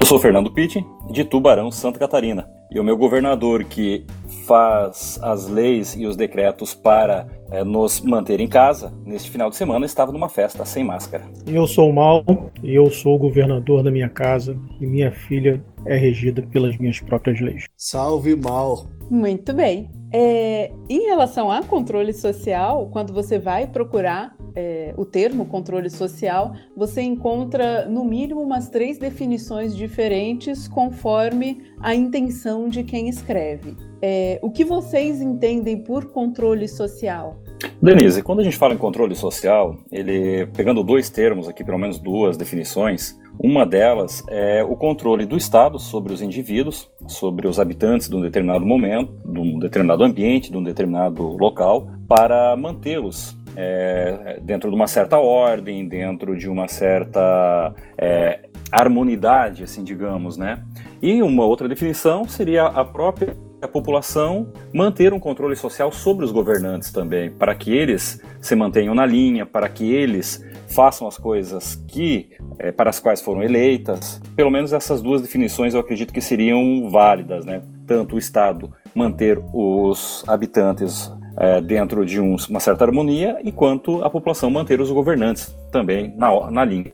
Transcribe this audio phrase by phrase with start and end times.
[0.01, 4.07] Eu sou Fernando Pitti, de Tubarão, Santa Catarina, e o meu governador que
[4.47, 9.57] faz as leis e os decretos para é, nos manter em casa, neste final de
[9.57, 11.25] semana estava numa festa sem máscara.
[11.47, 12.25] Eu sou o Mal,
[12.63, 17.01] e eu sou o governador da minha casa, e minha filha é regida pelas minhas
[17.01, 17.65] próprias leis.
[17.77, 18.87] Salve Mal!
[19.11, 19.91] Muito bem.
[20.13, 26.53] É, em relação a controle social, quando você vai procurar é, o termo controle social,
[26.77, 33.77] você encontra no mínimo umas três definições diferentes conforme a intenção de quem escreve.
[34.03, 37.37] É, o que vocês entendem por controle social?
[37.81, 42.01] Denise, quando a gente fala em controle social, ele pegando dois termos aqui, pelo menos
[42.01, 48.09] duas definições, uma delas é o controle do Estado sobre os indivíduos, sobre os habitantes
[48.09, 54.39] de um determinado momento, de um determinado ambiente, de um determinado local, para mantê-los é,
[54.41, 60.63] dentro de uma certa ordem, dentro de uma certa é, harmonidade, assim, digamos, né?
[61.03, 63.37] E uma outra definição seria a própria
[63.73, 69.05] população manter um controle social sobre os governantes também, para que eles se mantenham na
[69.05, 72.31] linha, para que eles façam as coisas que
[72.61, 74.21] é, para as quais foram eleitas.
[74.37, 77.61] Pelo menos essas duas definições eu acredito que seriam válidas, né?
[77.89, 84.11] Tanto o Estado manter os habitantes é, dentro de um, uma certa harmonia, enquanto a
[84.11, 86.93] população manter os governantes também na, na linha.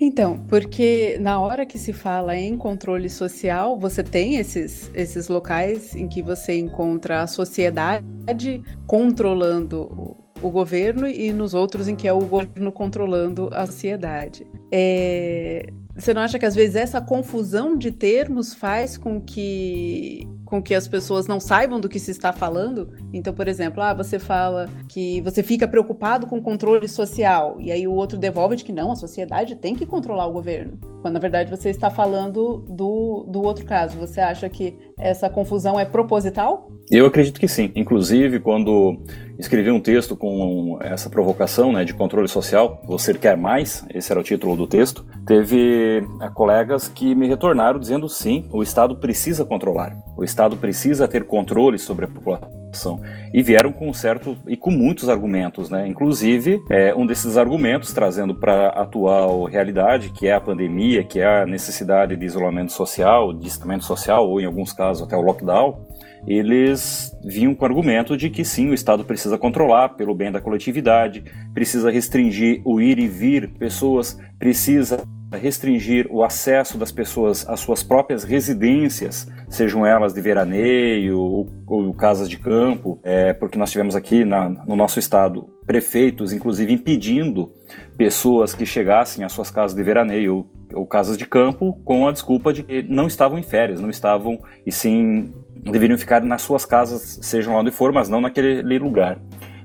[0.00, 5.94] Então, porque na hora que se fala em controle social, você tem esses, esses locais
[5.94, 12.12] em que você encontra a sociedade controlando o governo e nos outros em que é
[12.14, 14.46] o governo controlando a sociedade.
[14.72, 15.66] É,
[16.00, 20.74] você não acha que às vezes essa confusão de termos faz com que com que
[20.74, 22.92] as pessoas não saibam do que se está falando?
[23.12, 27.70] Então, por exemplo, ah, você fala que você fica preocupado com o controle social e
[27.70, 30.76] aí o outro devolve de que não, a sociedade tem que controlar o governo.
[31.02, 33.96] Quando na verdade você está falando do, do outro caso.
[33.98, 36.68] Você acha que essa confusão é proposital?
[36.90, 37.70] Eu acredito que sim.
[37.76, 38.98] Inclusive, quando
[39.38, 44.20] escrevi um texto com essa provocação né, de controle social, Você Quer Mais, esse era
[44.20, 49.44] o título do texto, teve é, colegas que me retornaram dizendo sim, o Estado precisa
[49.44, 53.00] controlar, o Estado precisa ter controle sobre a população.
[53.32, 55.86] E vieram com certo e com muitos argumentos, né?
[55.86, 61.20] Inclusive, é, um desses argumentos trazendo para a atual realidade, que é a pandemia, que
[61.20, 65.78] é a necessidade de isolamento social, distanciamento social, ou em alguns casos até o lockdown,
[66.26, 70.40] eles vinham com o argumento de que sim, o Estado precisa controlar pelo bem da
[70.40, 71.24] coletividade,
[71.54, 75.02] precisa restringir o ir e vir, pessoas precisa
[75.38, 81.94] restringir o acesso das pessoas às suas próprias residências, sejam elas de veraneio ou, ou
[81.94, 87.52] casas de campo, é, porque nós tivemos aqui na, no nosso estado prefeitos, inclusive, impedindo
[87.96, 92.12] pessoas que chegassem às suas casas de veraneio ou, ou casas de campo com a
[92.12, 95.32] desculpa de que não estavam em férias, não estavam, e sim
[95.64, 99.18] deveriam ficar nas suas casas, sejam lá onde for, mas não naquele lugar.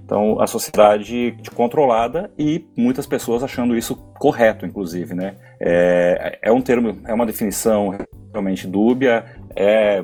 [0.04, 5.36] Então, a sociedade controlada e muitas pessoas achando isso correto, inclusive, né?
[5.60, 7.98] É, é um termo, é uma definição
[8.32, 9.26] realmente dúbia,
[9.56, 10.04] é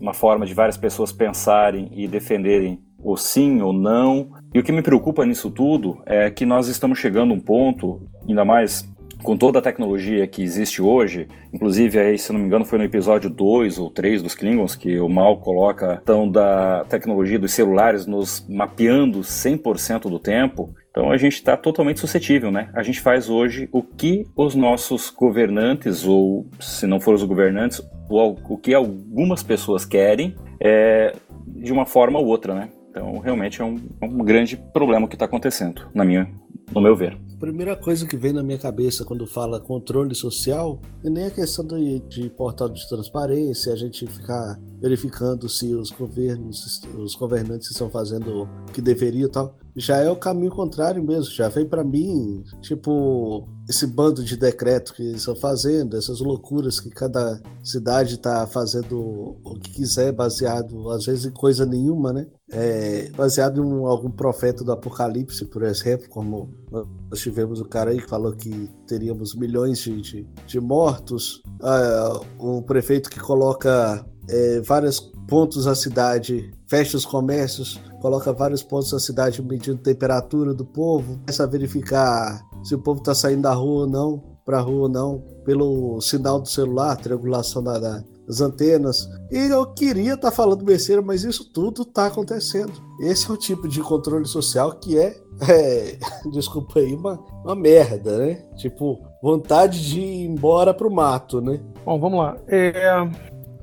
[0.00, 4.30] uma forma de várias pessoas pensarem e defenderem o sim ou não.
[4.54, 8.00] E o que me preocupa nisso tudo é que nós estamos chegando a um ponto,
[8.26, 8.88] ainda mais
[9.22, 12.84] com toda a tecnologia que existe hoje, inclusive aí, se não me engano, foi no
[12.84, 18.06] episódio 2 ou 3 dos Klingons que o Mal coloca então da tecnologia dos celulares
[18.06, 20.74] nos mapeando 100% do tempo.
[20.90, 22.68] Então a gente está totalmente suscetível, né?
[22.74, 27.80] A gente faz hoje o que os nossos governantes, ou se não for os governantes,
[28.10, 31.14] o, que algumas pessoas querem, é,
[31.46, 32.68] de uma forma ou outra, né?
[32.90, 36.28] Então realmente é um, é um grande problema que está acontecendo, na minha,
[36.74, 41.10] no meu ver primeira coisa que vem na minha cabeça quando fala controle social é
[41.10, 46.80] nem a questão de, de portal de transparência, a gente ficar verificando se os governos,
[46.96, 49.58] os governantes estão fazendo o que deveriam e tal.
[49.74, 54.94] Já é o caminho contrário mesmo, já vem para mim, tipo, esse bando de decreto
[54.94, 61.06] que estão fazendo, essas loucuras que cada cidade está fazendo o que quiser, baseado às
[61.06, 62.28] vezes em coisa nenhuma, né?
[62.52, 68.00] É, baseado em algum profeta do Apocalipse, por exemplo, como nós tivemos o cara aí
[68.00, 74.60] que falou que teríamos milhões de, de, de mortos, ah, o prefeito que coloca é,
[74.60, 80.64] vários pontos da cidade, fecha os comércios, coloca vários pontos da cidade medindo temperatura do
[80.64, 84.60] povo, começa a verificar se o povo está saindo da rua ou não, para a
[84.60, 89.08] rua ou não, pelo sinal do celular, triangulação da, da, das antenas.
[89.30, 92.72] E eu queria estar tá falando besteira, mas isso tudo está acontecendo.
[93.00, 95.16] Esse é o tipo de controle social que é,
[95.48, 95.98] é
[96.32, 98.44] desculpa aí, uma, uma merda, né?
[98.56, 101.60] Tipo, vontade de ir embora pro mato, né?
[101.84, 102.36] Bom, vamos lá.
[102.48, 102.72] É,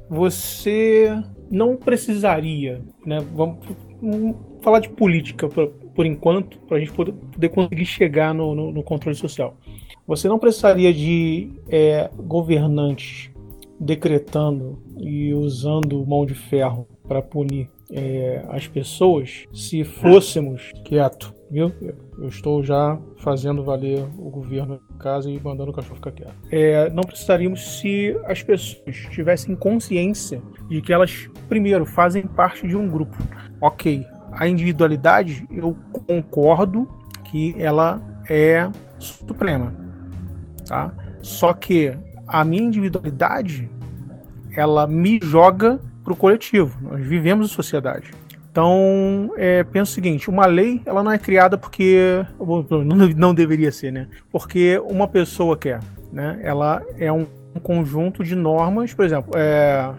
[0.10, 1.12] você
[1.50, 3.26] não precisaria, né?
[3.34, 3.58] Vamos,
[4.02, 8.56] vamos falar de política pra, por enquanto, para a gente poder, poder, conseguir chegar no,
[8.56, 9.56] no, no, controle social.
[10.08, 13.29] Você não precisaria de é, governantes
[13.80, 21.72] decretando e usando mão de ferro para punir é, as pessoas se fôssemos quieto, viu?
[22.20, 26.36] Eu estou já fazendo valer o governo em casa e mandando o cachorro ficar quieto.
[26.52, 32.75] É, não precisaríamos se as pessoas tivessem consciência de que elas, primeiro, fazem parte de
[32.75, 33.18] um grupo.
[33.62, 35.75] Ok, a individualidade, eu
[36.06, 36.88] concordo
[37.25, 39.74] que ela é suprema,
[40.68, 40.94] tá?
[41.22, 41.98] Só que
[42.30, 43.70] a minha individualidade,
[44.56, 46.78] ela me joga para o coletivo.
[46.81, 48.12] Nós vivemos em sociedade.
[48.52, 52.26] Então, é, penso o seguinte: uma lei ela não é criada porque.
[53.16, 54.08] Não deveria ser, né?
[54.31, 55.80] Porque uma pessoa quer.
[56.12, 56.40] Né?
[56.42, 57.28] Ela é um
[57.62, 59.92] conjunto de normas, por exemplo, é,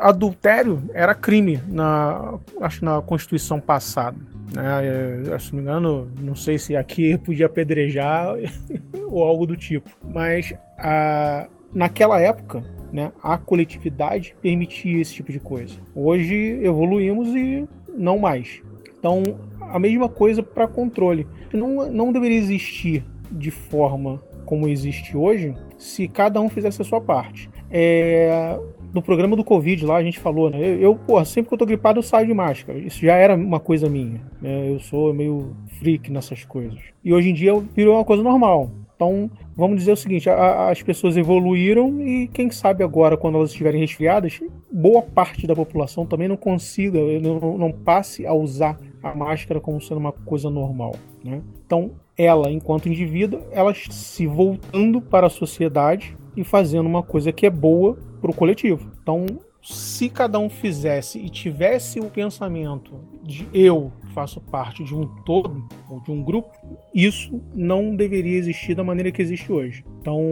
[0.00, 4.16] adultério era crime na, acho na Constituição passada.
[4.52, 5.32] Né?
[5.32, 8.34] É, se não me engano, não sei se aqui podia apedrejar
[9.08, 9.90] ou algo do tipo.
[10.02, 15.74] Mas a, naquela época, né, a coletividade permitia esse tipo de coisa.
[15.94, 18.62] Hoje evoluímos e não mais.
[18.98, 19.22] Então,
[19.60, 21.26] a mesma coisa para controle.
[21.52, 27.00] Não, não deveria existir de forma como existe hoje se cada um fizesse a sua
[27.00, 27.50] parte.
[27.70, 28.58] É,
[28.94, 30.58] no programa do Covid lá a gente falou, né?
[30.60, 32.78] Eu, eu porra, sempre que eu tô gripado eu saio de máscara.
[32.78, 34.22] Isso já era uma coisa minha.
[34.40, 34.70] Né?
[34.70, 36.78] Eu sou meio freak nessas coisas.
[37.04, 38.70] E hoje em dia virou uma coisa normal.
[38.94, 43.50] Então, vamos dizer o seguinte: a, as pessoas evoluíram e quem sabe agora, quando elas
[43.50, 44.40] estiverem resfriadas,
[44.72, 49.80] boa parte da população também não consiga, não, não passe a usar a máscara como
[49.80, 50.94] sendo uma coisa normal.
[51.24, 51.42] Né?
[51.66, 57.44] Então, ela, enquanto indivíduo, ela se voltando para a sociedade e fazendo uma coisa que
[57.44, 58.90] é boa para o coletivo.
[59.02, 59.26] Então,
[59.62, 65.68] se cada um fizesse e tivesse o pensamento de eu faço parte de um todo
[65.90, 66.50] ou de um grupo,
[66.94, 69.84] isso não deveria existir da maneira que existe hoje.
[70.00, 70.22] Então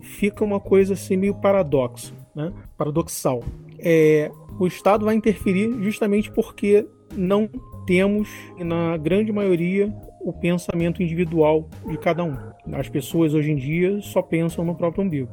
[0.00, 2.52] fica uma coisa assim meio paradoxo, né?
[2.76, 3.42] paradoxal.
[3.80, 7.48] É, o Estado vai interferir justamente porque não
[7.84, 9.92] temos, na grande maioria,
[10.28, 12.36] o pensamento individual de cada um.
[12.74, 15.30] As pessoas hoje em dia só pensam no próprio umbigo.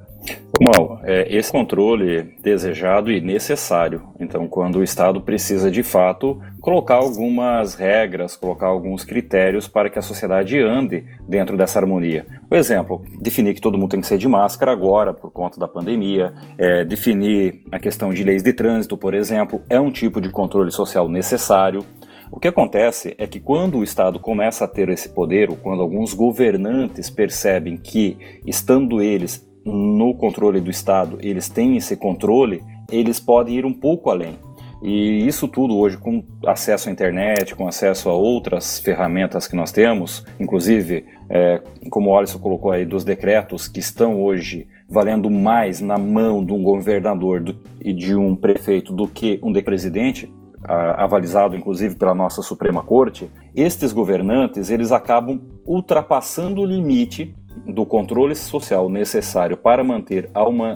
[0.62, 4.04] Mal, é esse controle desejado e necessário.
[4.20, 10.00] Então, quando o Estado precisa de fato colocar algumas regras, colocar alguns critérios para que
[10.00, 12.26] a sociedade ande dentro dessa harmonia.
[12.48, 15.68] Por exemplo, definir que todo mundo tem que ser de máscara agora por conta da
[15.68, 20.30] pandemia, é, definir a questão de leis de trânsito, por exemplo, é um tipo de
[20.30, 21.86] controle social necessário.
[22.32, 25.82] O que acontece é que quando o Estado começa a ter esse poder, ou quando
[25.82, 33.20] alguns governantes percebem que, estando eles no controle do Estado, eles têm esse controle, eles
[33.20, 34.38] podem ir um pouco além.
[34.84, 39.72] E isso tudo hoje, com acesso à internet, com acesso a outras ferramentas que nós
[39.72, 45.82] temos, inclusive, é, como o Alisson colocou aí, dos decretos que estão hoje valendo mais
[45.82, 50.32] na mão de um governador do, e de um prefeito do que um de presidente,
[50.68, 58.36] avalizado inclusive pela nossa Suprema Corte, estes governantes eles acabam ultrapassando o limite do controle
[58.36, 60.74] social necessário para manter a, uma,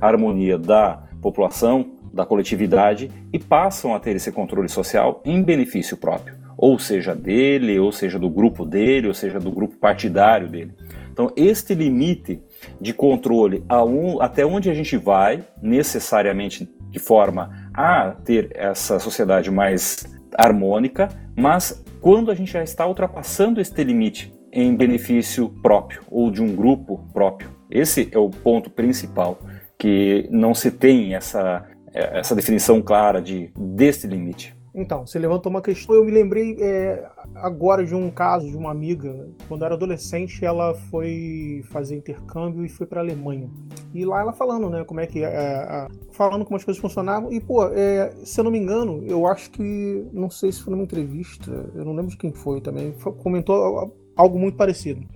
[0.00, 5.96] a harmonia da população, da coletividade e passam a ter esse controle social em benefício
[5.96, 10.74] próprio, ou seja dele, ou seja do grupo dele, ou seja do grupo partidário dele.
[11.10, 12.42] Então, este limite
[12.80, 19.50] de controle um, até onde a gente vai, necessariamente de forma a ter essa sociedade
[19.50, 20.04] mais
[20.36, 26.42] harmônica, mas quando a gente já está ultrapassando este limite em benefício próprio ou de
[26.42, 27.50] um grupo próprio.
[27.70, 29.38] Esse é o ponto principal
[29.78, 34.54] que não se tem essa, essa definição clara de deste limite.
[34.74, 35.94] Então, você levantou uma questão.
[35.94, 39.28] Eu me lembrei é, agora de um caso de uma amiga.
[39.46, 43.50] Quando era adolescente, ela foi fazer intercâmbio e foi para Alemanha.
[43.94, 47.30] E lá ela falando, né, como é que é, é, falando como as coisas funcionavam.
[47.30, 50.70] E pô, é, se eu não me engano, eu acho que não sei se foi
[50.70, 51.50] numa entrevista.
[51.74, 52.92] Eu não lembro de quem foi também.
[53.22, 55.06] Comentou algo muito parecido.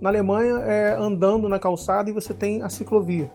[0.00, 3.30] Na Alemanha, é, andando na calçada e você tem a ciclovia.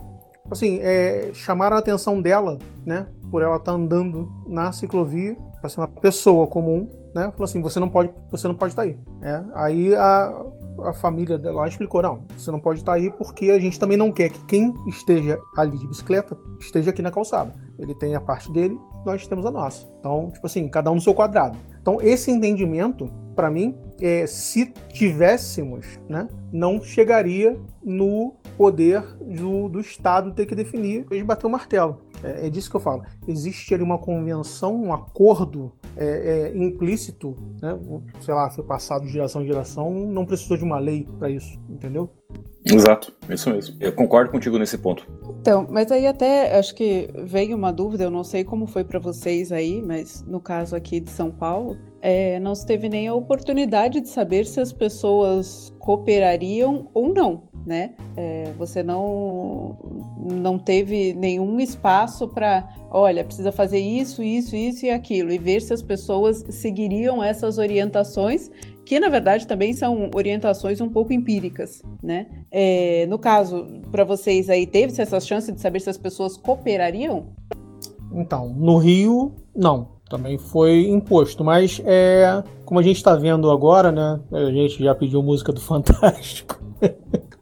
[0.49, 5.69] Assim, é, chamaram a atenção dela, né, por ela estar tá andando na ciclovia, para
[5.69, 8.87] ser uma pessoa comum, né, falou assim, você não pode, você não pode estar tá
[8.87, 8.97] aí.
[9.21, 10.45] É, aí a,
[10.85, 13.97] a família dela explicou, não, você não pode estar tá aí porque a gente também
[13.97, 17.53] não quer que quem esteja ali de bicicleta esteja aqui na calçada.
[17.77, 19.87] Ele tem a parte dele, nós temos a nossa.
[19.99, 21.57] Então, tipo assim, cada um no seu quadrado.
[21.81, 29.79] Então, esse entendimento, para mim, é, se tivéssemos, né, não chegaria no poder do, do
[29.79, 32.01] Estado ter que definir e bater o martelo.
[32.23, 33.03] É, é, disso que eu falo.
[33.27, 37.77] Existe ali uma convenção, um acordo é, é, implícito, né?
[38.19, 41.59] sei lá, foi passado de geração em geração, não precisou de uma lei para isso,
[41.69, 42.09] entendeu?
[42.65, 43.77] Exato, isso mesmo.
[43.79, 45.07] Eu concordo contigo nesse ponto.
[45.39, 48.99] Então, mas aí até acho que veio uma dúvida, eu não sei como foi para
[48.99, 53.13] vocês aí, mas no caso aqui de São Paulo, é, não se teve nem a
[53.13, 57.91] oportunidade de saber se as pessoas cooperariam ou não, né?
[58.15, 59.77] É, você não
[60.17, 65.61] não teve nenhum espaço para, olha, precisa fazer isso, isso, isso e aquilo, e ver
[65.61, 68.49] se as pessoas seguiriam essas orientações
[68.85, 72.27] que na verdade também são orientações um pouco empíricas, né?
[72.49, 77.25] É, no caso, para vocês aí, teve-se essa chance de saber se as pessoas cooperariam?
[78.13, 79.97] Então, no Rio, não.
[80.09, 84.21] Também foi imposto, mas é, como a gente está vendo agora, né?
[84.31, 86.57] A gente já pediu música do Fantástico,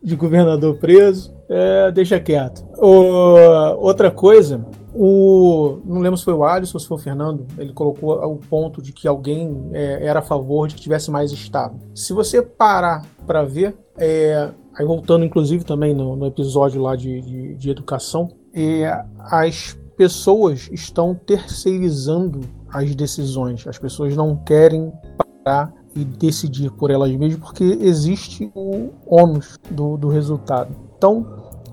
[0.05, 2.63] de governador preso, é, deixa quieto.
[2.77, 4.63] O, outra coisa
[4.97, 8.37] o, não lembro se foi o Alisson ou se foi o Fernando, ele colocou o
[8.37, 11.77] ponto de que alguém é, era a favor de que tivesse mais Estado.
[11.93, 17.19] Se você parar para ver, é, aí voltando inclusive também no, no episódio lá de,
[17.21, 23.67] de, de educação, é, as pessoas estão terceirizando as decisões.
[23.67, 24.93] As pessoas não querem
[25.43, 30.75] parar e decidir por elas mesmas porque existe o ônus do, do resultado.
[30.97, 31.25] Então,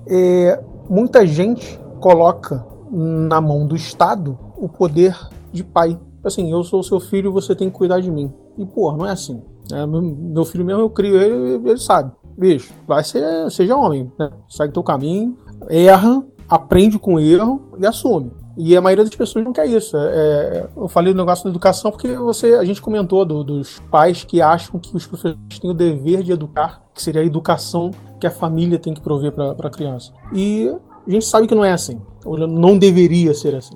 [0.07, 5.17] é, muita gente coloca na mão do Estado o poder
[5.51, 5.99] de pai.
[6.23, 8.31] Assim, eu sou seu filho, você tem que cuidar de mim.
[8.57, 9.41] E, pô, não é assim.
[9.71, 12.11] É, meu filho mesmo, eu crio ele, ele sabe.
[12.37, 14.29] Bicho, vai ser, seja homem, né?
[14.49, 15.37] Segue teu caminho,
[15.69, 18.31] erra, aprende com o erro e assume.
[18.57, 19.97] E a maioria das pessoas não quer isso.
[19.97, 23.79] É, é eu falei do negócio da educação porque você, a gente comentou do, dos
[23.91, 27.91] pais que acham que os professores têm o dever de educar, que seria a educação
[28.19, 30.13] que a família tem que prover para a criança.
[30.33, 30.69] E
[31.07, 31.99] a gente sabe que não é assim.
[32.25, 33.75] Não deveria ser assim.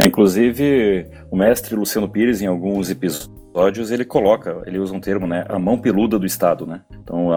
[0.00, 5.26] É, inclusive, o mestre Luciano Pires, em alguns episódios, ele coloca, ele usa um termo,
[5.26, 5.44] né?
[5.48, 6.80] A mão peluda do Estado, né?
[7.02, 7.28] Então,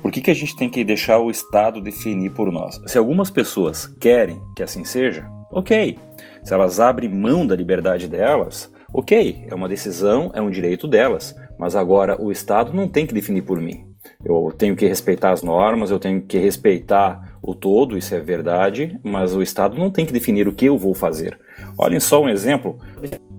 [0.00, 2.80] por que, que a gente tem que deixar o Estado definir por nós?
[2.86, 5.98] Se algumas pessoas querem que assim seja, ok.
[6.44, 11.34] Se elas abrem mão da liberdade delas, ok, é uma decisão, é um direito delas.
[11.58, 13.86] Mas agora o Estado não tem que definir por mim.
[14.24, 19.00] Eu tenho que respeitar as normas, eu tenho que respeitar o todo, isso é verdade,
[19.02, 21.38] mas o Estado não tem que definir o que eu vou fazer.
[21.78, 22.78] Olhem só um exemplo,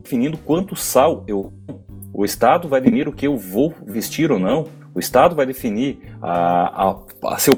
[0.02, 1.54] definindo quanto sal eu.
[2.14, 4.66] O Estado vai definir o que eu vou vestir ou não.
[4.94, 7.56] O Estado vai definir a, a, a se eu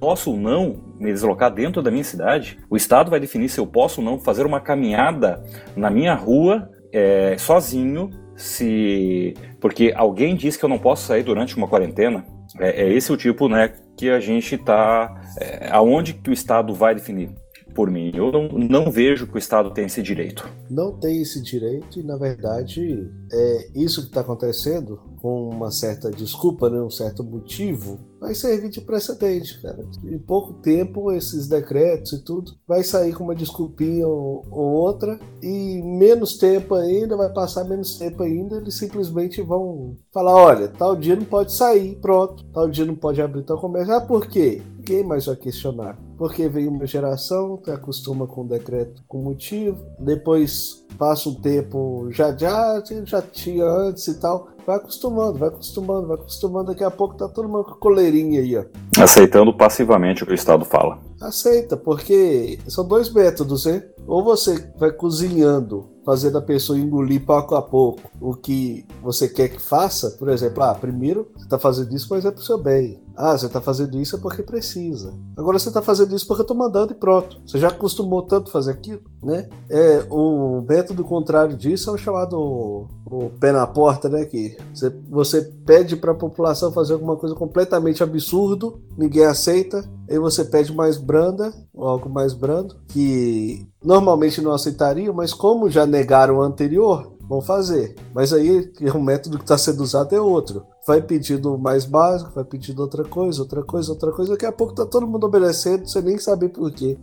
[0.00, 2.58] posso ou não me deslocar dentro da minha cidade.
[2.70, 5.44] O Estado vai definir se eu posso ou não fazer uma caminhada
[5.76, 11.56] na minha rua é, sozinho, se porque alguém diz que eu não posso sair durante
[11.56, 12.24] uma quarentena.
[12.58, 16.74] É, é esse o tipo, né, que a gente está, é, aonde que o Estado
[16.74, 17.30] vai definir
[17.74, 18.10] por mim.
[18.14, 20.48] Eu não, não vejo que o Estado tem esse direito.
[20.68, 26.10] Não tem esse direito e, na verdade, é isso que está acontecendo com uma certa
[26.10, 29.82] desculpa, né, um certo motivo, vai servir de precedente, cara.
[30.04, 35.18] Em pouco tempo, esses decretos e tudo vai sair com uma desculpinha ou, ou outra,
[35.42, 40.94] e menos tempo ainda, vai passar menos tempo ainda, eles simplesmente vão falar: olha, tal
[40.94, 43.94] dia não pode sair, pronto, tal dia não pode abrir tal comércio.
[43.94, 44.60] Ah, por quê?
[44.80, 45.98] Ninguém mais vai questionar.
[46.16, 52.08] Porque vem uma geração que acostuma com o decreto com motivo, depois passa um tempo,
[52.10, 56.68] já já, já tinha antes e tal, vai acostumando, vai acostumando, vai acostumando.
[56.68, 58.64] Daqui a pouco tá todo mundo com coleirinha aí, ó.
[58.98, 60.98] Aceitando passivamente o que o Estado fala.
[61.20, 63.82] Aceita, porque são dois métodos, hein?
[64.10, 69.48] Ou você vai cozinhando, fazendo a pessoa engolir pouco a pouco o que você quer
[69.48, 70.10] que faça.
[70.18, 73.00] Por exemplo, ah, primeiro você tá fazendo isso, mas é pro seu bem.
[73.16, 75.14] Ah, você está fazendo isso é porque precisa.
[75.36, 77.40] Agora você está fazendo isso porque eu estou mandando e pronto.
[77.46, 79.48] Você já acostumou tanto fazer aquilo, né?
[79.68, 84.24] É, o método contrário disso é o chamado o pé na porta, né?
[84.24, 90.18] Que você, você pede para a população fazer alguma coisa completamente absurdo, ninguém aceita, aí
[90.18, 93.66] você pede mais branda, algo mais brando, que
[94.00, 97.94] normalmente não aceitariam, mas como já negaram o anterior, vão fazer.
[98.14, 100.64] Mas aí o método que está sendo usado é outro.
[100.86, 104.32] Vai pedindo mais básico, vai pedindo outra coisa, outra coisa, outra coisa.
[104.32, 106.98] Daqui a pouco tá todo mundo obedecendo, você nem sabe por quê.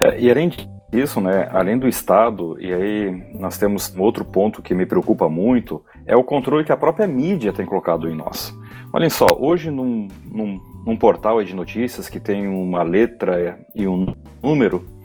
[0.00, 0.52] É, e além
[0.92, 5.28] disso, né, além do Estado, e aí nós temos um outro ponto que me preocupa
[5.28, 8.54] muito, é o controle que a própria mídia tem colocado em nós.
[8.92, 14.14] Olhem só, hoje num, num, num portal de notícias que tem uma letra e um
[14.42, 14.97] número,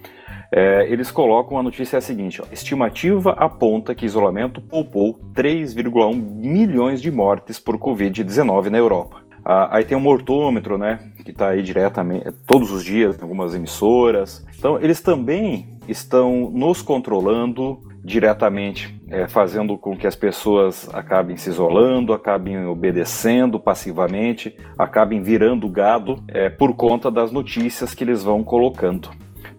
[0.55, 6.13] é, eles colocam a notícia é a seguinte: ó, estimativa aponta que isolamento poupou 3,1
[6.13, 9.23] milhões de mortes por Covid-19 na Europa.
[9.43, 13.55] Ah, aí tem um mortômetro, né, que está aí diretamente, todos os dias, em algumas
[13.55, 14.45] emissoras.
[14.57, 21.49] Então, eles também estão nos controlando diretamente, é, fazendo com que as pessoas acabem se
[21.49, 28.43] isolando, acabem obedecendo passivamente, acabem virando gado é, por conta das notícias que eles vão
[28.43, 29.09] colocando.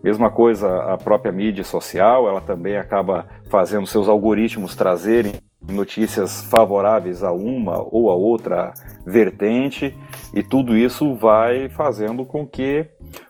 [0.05, 5.33] Mesma coisa a própria mídia social, ela também acaba fazendo seus algoritmos trazerem
[5.67, 8.75] notícias favoráveis a uma ou a outra
[9.07, 9.97] vertente,
[10.35, 12.87] e tudo isso vai fazendo com que,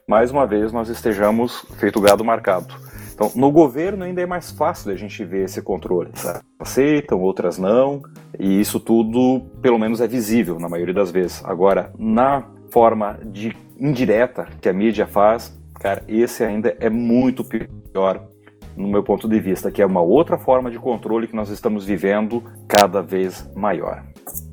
[0.09, 2.75] mais uma vez, nós estejamos feito gado marcado.
[3.15, 6.11] Então, no governo ainda é mais fácil a gente ver esse controle.
[6.59, 8.03] Aceitam, outras não,
[8.37, 11.41] e isso tudo, pelo menos, é visível na maioria das vezes.
[11.45, 18.27] Agora, na forma de indireta que a mídia faz, Cara, esse ainda é muito pior
[18.75, 21.85] no meu ponto de vista, que é uma outra forma de controle que nós estamos
[21.85, 24.03] vivendo cada vez maior.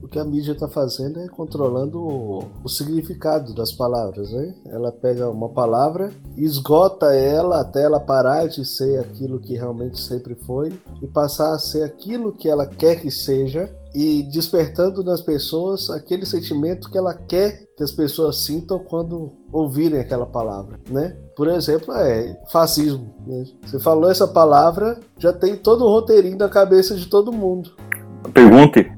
[0.04, 4.54] O que a mídia está fazendo é controlando o, o, significado das palavras, né?
[4.66, 10.36] Ela pega uma palavra, esgota ela até ela parar de ser aquilo que realmente sempre
[10.36, 15.90] foi e passar a ser aquilo que ela quer que seja e despertando nas pessoas
[15.90, 21.16] aquele sentimento que ela quer que as pessoas sintam quando ouvirem aquela palavra, né?
[21.36, 23.14] Por exemplo, é fascismo.
[23.26, 23.46] Né?
[23.66, 27.72] Você falou essa palavra, já tem todo o roteirinho na cabeça de todo mundo.
[28.34, 28.92] Pergunte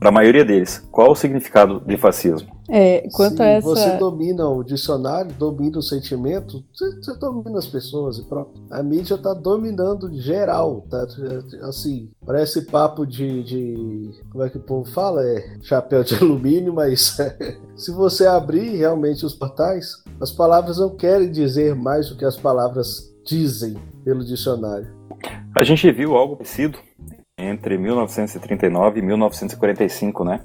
[0.00, 2.48] para a maioria deles qual o significado de fascismo.
[2.70, 3.68] É, quanto Se a essa...
[3.68, 8.62] você domina o dicionário, domina o sentimento, você, você domina as pessoas e pronto.
[8.70, 11.04] A mídia está dominando geral, tá?
[11.62, 15.22] Assim, parece papo de, de, Como é que o povo fala?
[15.22, 17.18] É chapéu de alumínio, mas
[17.76, 22.36] se você abrir realmente os portais, as palavras não querem dizer mais do que as
[22.36, 24.88] palavras dizem pelo dicionário.
[25.54, 26.78] A gente viu algo parecido
[27.40, 30.40] entre 1939 e 1945, né?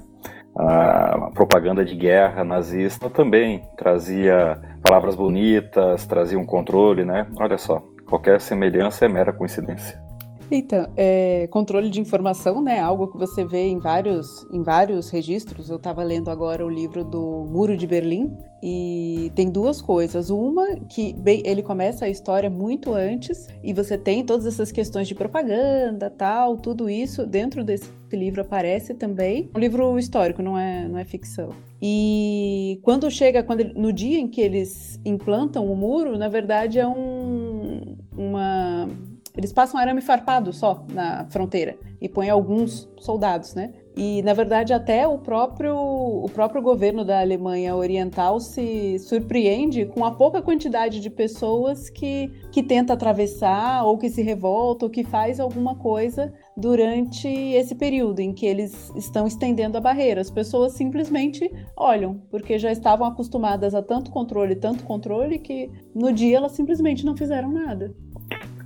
[0.58, 7.26] a propaganda de guerra nazista também trazia palavras bonitas, trazia um controle, né?
[7.36, 10.05] Olha só, qualquer semelhança é mera coincidência.
[10.50, 12.78] Então, é, controle de informação, né?
[12.78, 15.68] Algo que você vê em vários, em vários registros.
[15.68, 18.32] Eu estava lendo agora o livro do Muro de Berlim
[18.62, 20.30] e tem duas coisas.
[20.30, 25.08] Uma que bem, ele começa a história muito antes e você tem todas essas questões
[25.08, 29.50] de propaganda, tal, tudo isso dentro desse livro aparece também.
[29.54, 31.50] Um livro histórico, não é, não é ficção.
[31.82, 36.86] E quando chega, quando no dia em que eles implantam o muro, na verdade é
[36.86, 38.88] um, uma
[39.36, 43.72] eles passam arame farpado só na fronteira e põem alguns soldados, né?
[43.96, 50.04] E na verdade até o próprio o próprio governo da Alemanha Oriental se surpreende com
[50.04, 55.02] a pouca quantidade de pessoas que que tenta atravessar ou que se revolta ou que
[55.02, 60.20] faz alguma coisa durante esse período em que eles estão estendendo a barreira.
[60.20, 66.12] As pessoas simplesmente olham, porque já estavam acostumadas a tanto controle, tanto controle que no
[66.12, 67.94] dia elas simplesmente não fizeram nada.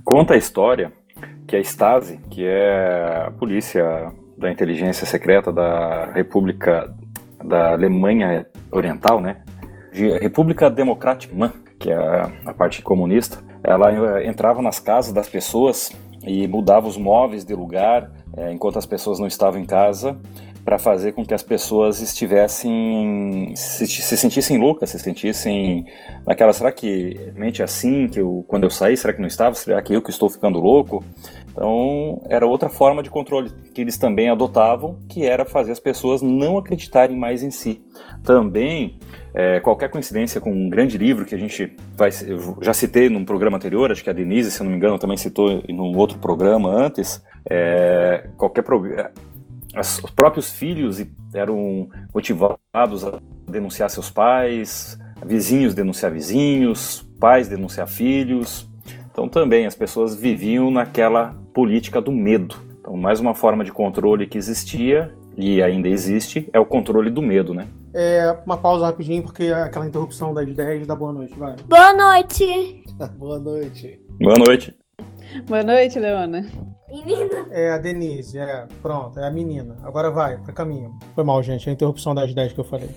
[0.03, 0.91] Conta a história
[1.47, 6.93] que a Stasi, que é a polícia da inteligência secreta da República
[7.43, 9.41] da Alemanha Oriental, né?
[9.91, 11.35] De República Democrática,
[11.79, 11.95] que é
[12.45, 15.91] a parte comunista, ela entrava nas casas das pessoas
[16.23, 20.19] e mudava os móveis de lugar é, enquanto as pessoas não estavam em casa
[20.63, 25.85] para fazer com que as pessoas estivessem se, se, sentissem loucas, se sentissem
[26.25, 28.95] naquela será que mente é assim que eu quando eu saí?
[28.95, 29.55] Será que não estava?
[29.55, 31.03] Será que eu que estou ficando louco?
[31.49, 36.21] Então era outra forma de controle que eles também adotavam que era fazer as pessoas
[36.21, 37.81] não acreditarem mais em si.
[38.23, 38.99] Também
[39.33, 43.25] é, qualquer coincidência com um grande livro que a gente vai eu já citei num
[43.25, 46.19] programa anterior acho que a Denise se não me engano também citou em um outro
[46.19, 48.61] programa antes é, qualquer
[49.71, 51.03] programa os próprios filhos
[51.33, 58.69] eram motivados a denunciar seus pais, vizinhos denunciar vizinhos, pais denunciar filhos.
[59.11, 62.55] Então também as pessoas viviam naquela política do medo.
[62.79, 67.21] Então mais uma forma de controle que existia e ainda existe é o controle do
[67.21, 67.67] medo, né?
[67.93, 71.55] É, uma pausa rapidinho porque é aquela interrupção das 10 da boa noite, vai.
[71.67, 72.83] Boa noite.
[73.17, 73.99] boa noite.
[74.19, 74.80] Boa noite.
[75.47, 76.45] Boa noite, Leona.
[76.89, 77.47] Menina.
[77.51, 78.67] É a Denise, é.
[78.81, 79.77] Pronto, é a menina.
[79.83, 80.91] Agora vai, pra caminho.
[81.15, 82.89] Foi mal, gente, a interrupção das 10 que eu falei.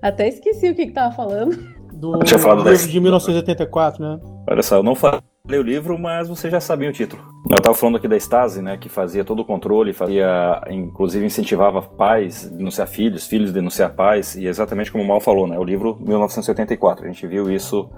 [0.00, 1.56] Até esqueci o que, que tava falando.
[1.92, 4.20] Do eu tinha falado livro de 1984, né?
[4.48, 7.22] Olha só, eu não falei o livro, mas você já sabia o título.
[7.50, 11.82] Eu estava falando aqui da Stasi, né, que fazia todo o controle, fazia, inclusive incentivava
[11.82, 15.64] pais a denunciar filhos, filhos denunciar pais, e exatamente como o Mal falou, né, o
[15.64, 17.04] livro 1984.
[17.04, 17.90] A gente viu isso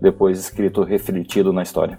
[0.00, 1.98] depois escrito, refletido na história.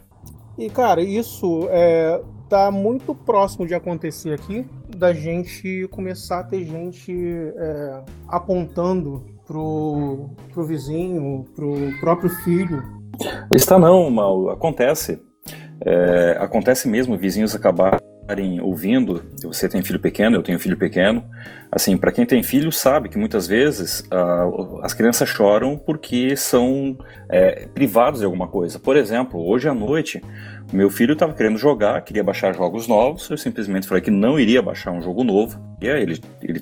[0.57, 4.65] E, cara, isso é, tá muito próximo de acontecer aqui,
[4.95, 12.83] da gente começar a ter gente é, apontando pro, pro vizinho, pro próprio filho.
[13.53, 14.49] Está não, mal.
[14.49, 15.21] Acontece.
[15.81, 17.53] É, acontece mesmo, vizinhos
[18.25, 19.23] acabarem ouvindo.
[19.43, 21.23] Você tem filho pequeno, eu tenho filho pequeno.
[21.71, 26.97] Assim, para quem tem filho sabe que muitas vezes uh, as crianças choram porque são
[27.29, 28.79] é, privados de alguma coisa.
[28.79, 30.21] Por exemplo, hoje à noite
[30.73, 34.61] meu filho estava querendo jogar, queria baixar jogos novos, eu simplesmente falei que não iria
[34.61, 35.59] baixar um jogo novo.
[35.79, 36.59] E aí ele, ele,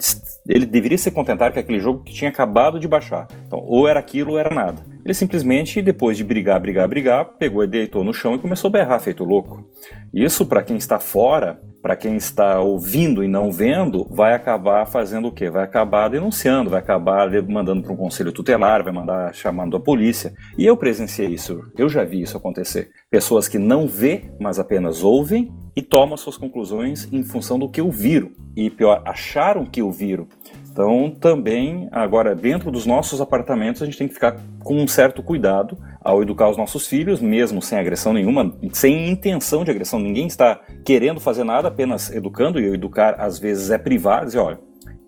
[0.48, 3.28] ele deveria se contentar com aquele jogo que tinha acabado de baixar.
[3.48, 4.93] Então, ou era aquilo ou era nada.
[5.04, 8.72] Ele simplesmente, depois de brigar, brigar, brigar, pegou e deitou no chão e começou a
[8.72, 9.68] berrar, feito louco.
[10.14, 15.28] Isso, para quem está fora, para quem está ouvindo e não vendo, vai acabar fazendo
[15.28, 15.50] o quê?
[15.50, 20.34] Vai acabar denunciando, vai acabar mandando para um conselho tutelar, vai mandar chamando a polícia.
[20.58, 22.90] E eu presenciei isso, eu já vi isso acontecer.
[23.12, 27.82] Pessoas que não vê, mas apenas ouvem e tomam suas conclusões em função do que
[27.82, 28.32] ouviram.
[28.56, 30.28] E pior, acharam que ouviram.
[30.74, 35.22] Então, também, agora, dentro dos nossos apartamentos, a gente tem que ficar com um certo
[35.22, 40.00] cuidado ao educar os nossos filhos, mesmo sem agressão nenhuma, sem intenção de agressão.
[40.00, 44.60] Ninguém está querendo fazer nada, apenas educando, e educar às vezes é privar, dizer, olha,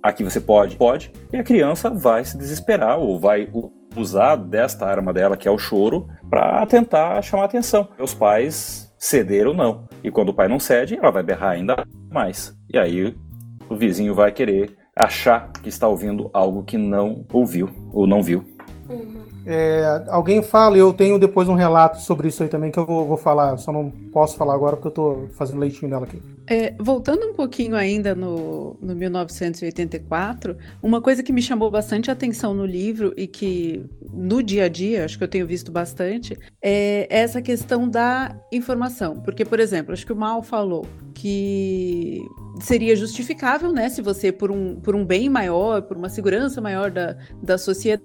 [0.03, 3.49] aqui você pode, pode, e a criança vai se desesperar ou vai
[3.95, 7.89] usar desta arma dela, que é o choro, para tentar chamar atenção.
[7.97, 9.87] Os pais cederam não.
[10.03, 12.55] E quando o pai não cede, ela vai berrar ainda mais.
[12.71, 13.15] E aí
[13.67, 18.54] o vizinho vai querer achar que está ouvindo algo que não ouviu ou não viu.
[19.45, 23.05] É, alguém fala, eu tenho depois um relato sobre isso aí também que eu vou,
[23.05, 26.21] vou falar, só não posso falar agora porque eu estou fazendo leitinho nela aqui.
[26.47, 32.53] É, voltando um pouquinho ainda no, no 1984, uma coisa que me chamou bastante atenção
[32.53, 37.07] no livro e que no dia a dia, acho que eu tenho visto bastante, é
[37.09, 39.19] essa questão da informação.
[39.21, 42.21] Porque, por exemplo, acho que o Mal falou que
[42.59, 46.91] seria justificável, né, se você, por um, por um bem maior, por uma segurança maior
[46.91, 48.03] da, da sociedade,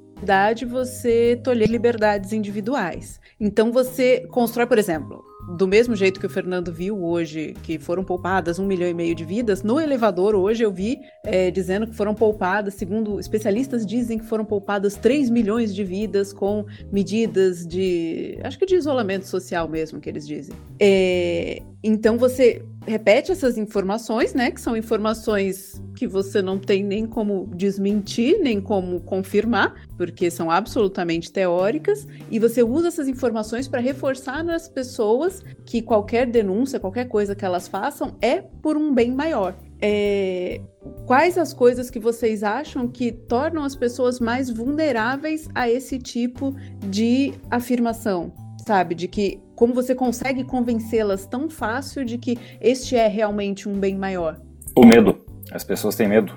[0.66, 3.20] você tolher liberdades individuais.
[3.38, 5.24] Então você constrói, por exemplo,
[5.56, 9.14] do mesmo jeito que o Fernando viu hoje, que foram poupadas um milhão e meio
[9.14, 14.18] de vidas, no elevador hoje eu vi é, dizendo que foram poupadas, segundo especialistas dizem
[14.18, 18.38] que foram poupadas 3 milhões de vidas com medidas de.
[18.44, 20.54] acho que de isolamento social mesmo, que eles dizem.
[20.78, 24.50] É, então você repete essas informações, né?
[24.50, 30.50] Que são informações que você não tem nem como desmentir, nem como confirmar, porque são
[30.50, 37.06] absolutamente teóricas, e você usa essas informações para reforçar nas pessoas que qualquer denúncia, qualquer
[37.06, 39.54] coisa que elas façam é por um bem maior.
[39.82, 40.60] É,
[41.06, 46.54] quais as coisas que vocês acham que tornam as pessoas mais vulneráveis a esse tipo
[46.88, 48.32] de afirmação?
[48.66, 53.78] Sabe, de que como você consegue convencê-las tão fácil de que este é realmente um
[53.78, 54.40] bem maior?
[54.74, 55.20] O medo.
[55.52, 56.32] As pessoas têm medo.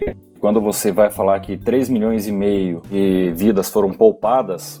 [0.00, 4.80] E quando você vai falar que 3 milhões e meio de vidas foram poupadas,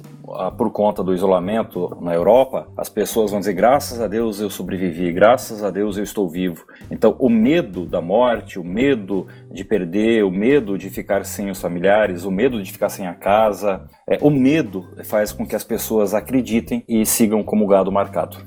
[0.56, 5.12] por conta do isolamento na Europa, as pessoas vão dizer: graças a Deus eu sobrevivi,
[5.12, 6.64] graças a Deus eu estou vivo.
[6.90, 11.60] Então, o medo da morte, o medo de perder, o medo de ficar sem os
[11.60, 15.64] familiares, o medo de ficar sem a casa, é, o medo faz com que as
[15.64, 18.38] pessoas acreditem e sigam como gado marcado.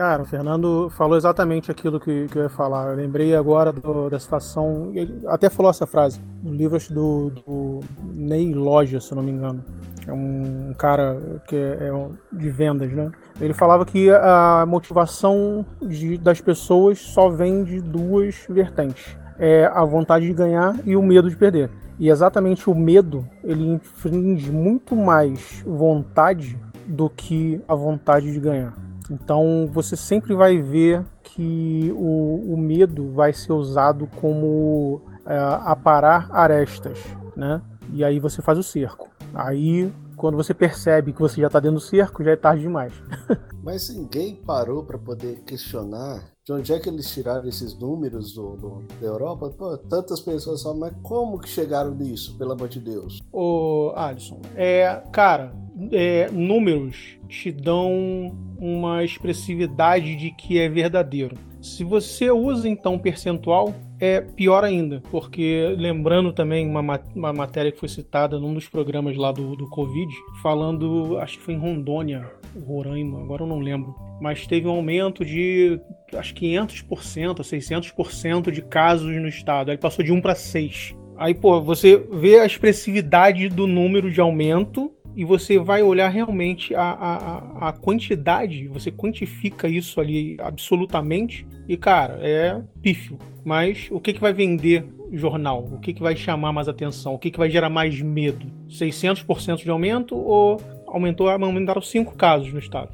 [0.00, 2.88] Cara, o Fernando falou exatamente aquilo que, que eu ia falar.
[2.88, 4.90] Eu lembrei agora do, da situação.
[4.94, 7.80] Ele até falou essa frase no livro do, do
[8.14, 9.62] Ney Loja, se não me engano.
[10.06, 13.12] É um cara que é, é de vendas, né?
[13.38, 19.84] Ele falava que a motivação de, das pessoas só vem de duas vertentes: é a
[19.84, 21.70] vontade de ganhar e o medo de perder.
[21.98, 28.72] E exatamente o medo ele infringe muito mais vontade do que a vontade de ganhar.
[29.10, 36.28] Então você sempre vai ver que o, o medo vai ser usado como é, aparar
[36.30, 36.98] arestas,
[37.36, 37.60] né?
[37.92, 39.08] E aí você faz o cerco.
[39.34, 42.92] Aí quando você percebe que você já está dentro do cerco, já é tarde demais.
[43.64, 48.56] Mas ninguém parou para poder questionar de onde é que eles tiraram esses números do,
[48.56, 49.50] do, da Europa?
[49.50, 53.20] Pô, tantas pessoas falam, mas como que chegaram nisso, pelo amor de Deus?
[53.32, 55.52] Ô, Alisson, é, cara,
[55.92, 61.36] é, números te dão uma expressividade de que é verdadeiro.
[61.62, 67.78] Se você usa então percentual, é pior ainda, porque lembrando também uma, uma matéria que
[67.78, 70.10] foi citada num dos programas lá do, do Covid,
[70.42, 72.30] falando, acho que foi em Rondônia,
[72.66, 75.78] Roraima, agora eu não lembro, mas teve um aumento de
[76.14, 80.96] acho que 500%, 600% de casos no estado, aí passou de 1 para 6.
[81.16, 84.90] Aí, pô, você vê a expressividade do número de aumento
[85.20, 91.76] e você vai olhar realmente a, a, a quantidade, você quantifica isso ali absolutamente, e
[91.76, 93.18] cara, é pífio.
[93.44, 95.68] Mas o que, que vai vender jornal?
[95.72, 97.12] O que, que vai chamar mais atenção?
[97.12, 98.46] O que, que vai gerar mais medo?
[98.70, 102.88] 600% de aumento ou aumentou, aumentaram cinco casos no estado?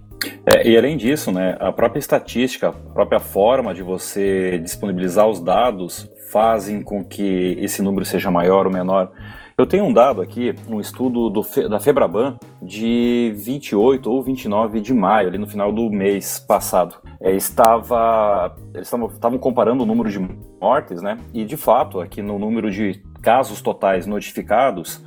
[0.44, 5.38] É, e além disso, né, a própria estatística, a própria forma de você disponibilizar os
[5.38, 9.12] dados fazem com que esse número seja maior ou menor.
[9.58, 14.92] Eu tenho um dado aqui, um estudo do, da Febraban de 28 ou 29 de
[14.92, 16.96] maio, ali no final do mês passado.
[17.18, 20.18] É, estava, eles estavam comparando o número de
[20.60, 21.16] mortes, né?
[21.32, 25.02] E de fato, aqui no número de casos totais notificados,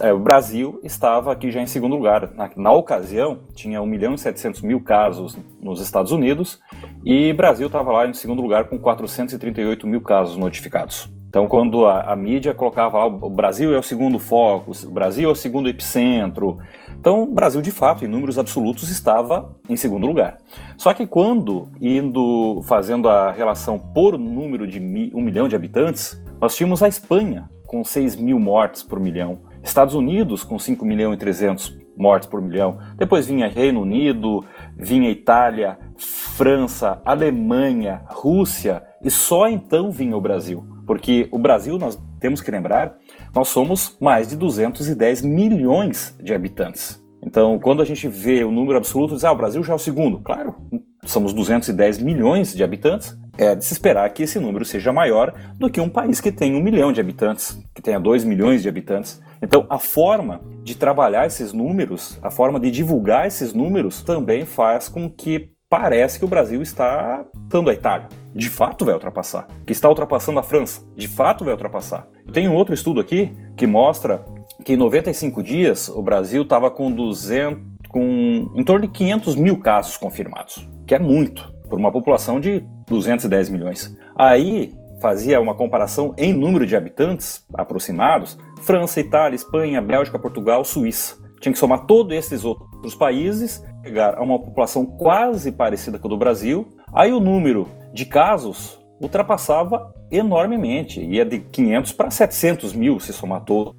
[0.00, 2.32] é, o Brasil estava aqui já em segundo lugar.
[2.34, 6.60] Na, na ocasião, tinha 1 milhão e 700 mil casos nos Estados Unidos
[7.04, 11.08] e Brasil estava lá em segundo lugar com 438 mil casos notificados.
[11.32, 15.30] Então, quando a, a, mídia colocava lá, o Brasil é o segundo foco, o Brasil
[15.30, 16.58] é o segundo epicentro.
[16.90, 20.36] Então, o Brasil, de fato, em números absolutos, estava em segundo lugar.
[20.76, 26.22] Só que quando, indo fazendo a relação por número de mi, um milhão de habitantes,
[26.38, 31.14] nós tínhamos a Espanha com 6 mil mortes por milhão, Estados Unidos com 5 milhões
[31.14, 34.44] e 300 mortes por milhão, depois vinha Reino Unido,
[34.76, 40.71] vinha Itália, França, Alemanha, Rússia, e só então vinha o Brasil.
[40.86, 42.96] Porque o Brasil, nós temos que lembrar,
[43.34, 47.02] nós somos mais de 210 milhões de habitantes.
[47.24, 49.78] Então, quando a gente vê o número absoluto, diz, ah, o Brasil já é o
[49.78, 50.18] segundo.
[50.18, 50.56] Claro,
[51.04, 53.16] somos 210 milhões de habitantes.
[53.38, 56.54] É de se esperar que esse número seja maior do que um país que tem
[56.54, 59.22] um milhão de habitantes, que tenha dois milhões de habitantes.
[59.40, 64.86] Então, a forma de trabalhar esses números, a forma de divulgar esses números, também faz
[64.86, 68.06] com que parece que o Brasil está dando a Itália.
[68.34, 69.48] De fato vai ultrapassar.
[69.64, 70.82] Que está ultrapassando a França.
[70.94, 72.06] De fato vai ultrapassar.
[72.30, 74.22] Tem um outro estudo aqui que mostra
[74.66, 79.60] que em 95 dias o Brasil estava com 200, com em torno de 500 mil
[79.60, 83.96] casos confirmados, que é muito por uma população de 210 milhões.
[84.14, 91.16] Aí fazia uma comparação em número de habitantes aproximados: França, Itália, Espanha, Bélgica, Portugal, Suíça.
[91.40, 96.10] Tinha que somar todos esses outros países chegar a uma população quase parecida com a
[96.10, 103.00] do Brasil, aí o número de casos ultrapassava enormemente, ia de 500 para 700 mil
[103.00, 103.74] se somar todos,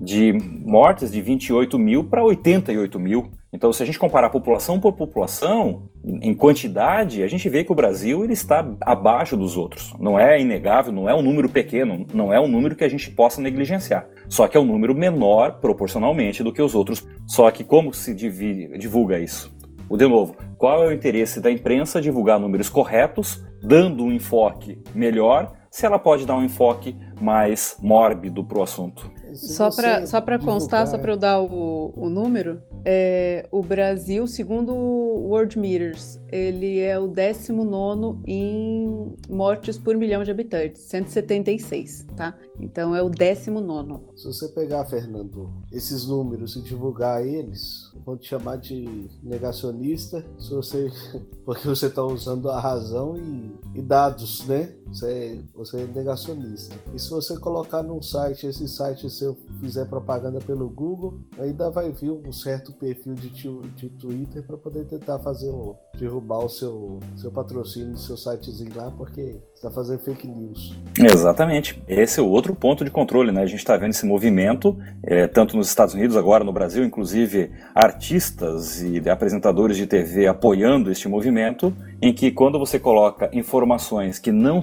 [0.00, 3.30] de mortes de 28 mil para 88 mil.
[3.56, 7.74] Então, se a gente comparar população por população, em quantidade, a gente vê que o
[7.74, 9.94] Brasil ele está abaixo dos outros.
[9.98, 13.10] Não é inegável, não é um número pequeno, não é um número que a gente
[13.10, 14.06] possa negligenciar.
[14.28, 17.08] Só que é um número menor proporcionalmente do que os outros.
[17.26, 19.50] Só que como se divulga isso?
[19.90, 25.54] De novo, qual é o interesse da imprensa divulgar números corretos, dando um enfoque melhor,
[25.70, 29.10] se ela pode dar um enfoque mais mórbido para o assunto?
[29.34, 34.72] Só para só constar, só para eu dar o, o número, é, o Brasil, segundo
[34.72, 42.36] o World Meters, ele é o 19 em mortes por milhão de habitantes, 176, tá?
[42.60, 44.00] Então é o 19.
[44.16, 50.50] Se você pegar, Fernando, esses números e divulgar eles, vão te chamar de negacionista, se
[50.50, 50.90] você,
[51.44, 54.72] porque você está usando a razão e, e dados, né?
[54.86, 56.74] Você, você é negacionista.
[56.94, 61.92] E se você colocar num site, esse site seu fizer propaganda pelo Google, ainda vai
[61.92, 66.98] vir um certo perfil de, de Twitter para poder tentar fazer o, derrubar o seu,
[67.16, 70.74] seu patrocínio seu sitezinho lá, porque está fazendo fake news.
[70.98, 71.80] Exatamente.
[71.86, 73.42] Esse é o outro ponto de controle, né?
[73.42, 77.52] A gente está vendo esse movimento, é, tanto nos Estados Unidos, agora no Brasil, inclusive
[77.74, 84.32] artistas e apresentadores de TV apoiando este movimento, em que quando você coloca informações que
[84.32, 84.60] não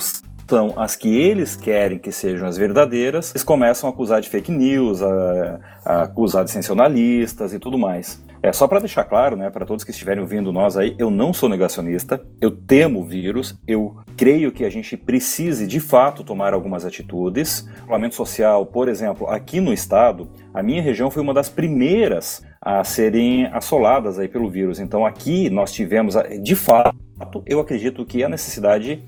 [0.47, 4.51] são as que eles querem que sejam as verdadeiras, eles começam a acusar de fake
[4.51, 8.21] news, a, a acusar de sensacionalistas e tudo mais.
[8.41, 11.31] É só para deixar claro, né, para todos que estiverem ouvindo nós aí, eu não
[11.31, 16.53] sou negacionista, eu temo o vírus, eu creio que a gente precise de fato tomar
[16.53, 17.61] algumas atitudes.
[17.61, 22.45] O isolamento social, por exemplo, aqui no estado, a minha região foi uma das primeiras
[22.61, 24.77] a serem assoladas aí pelo vírus.
[24.77, 26.97] Então aqui nós tivemos, de fato,
[27.45, 29.01] eu acredito que a necessidade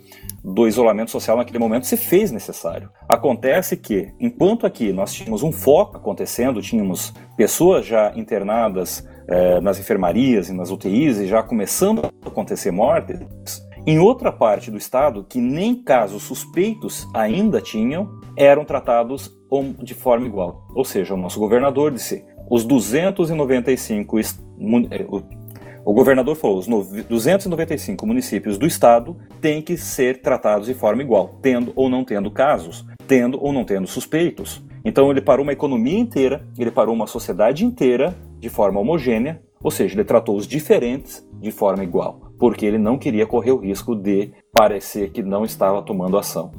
[0.46, 2.92] do isolamento social naquele momento se fez necessário.
[3.10, 9.80] Acontece que, enquanto aqui nós tínhamos um foco acontecendo, tínhamos pessoas já internadas eh, nas
[9.80, 15.24] enfermarias e nas UTIs e já começando a acontecer mortes, em outra parte do estado,
[15.28, 19.32] que nem casos suspeitos ainda tinham, eram tratados
[19.82, 20.68] de forma igual.
[20.76, 24.20] Ou seja, o nosso governador disse: os 295
[25.86, 31.38] o governador falou: os 295 municípios do estado têm que ser tratados de forma igual,
[31.42, 34.64] tendo ou não tendo casos, tendo ou não tendo suspeitos.
[34.84, 39.72] Então ele parou uma economia inteira, ele parou uma sociedade inteira de forma homogênea, ou
[39.72, 43.96] seja, ele tratou os diferentes de forma igual, porque ele não queria correr o risco
[43.96, 46.52] de parecer que não estava tomando ação.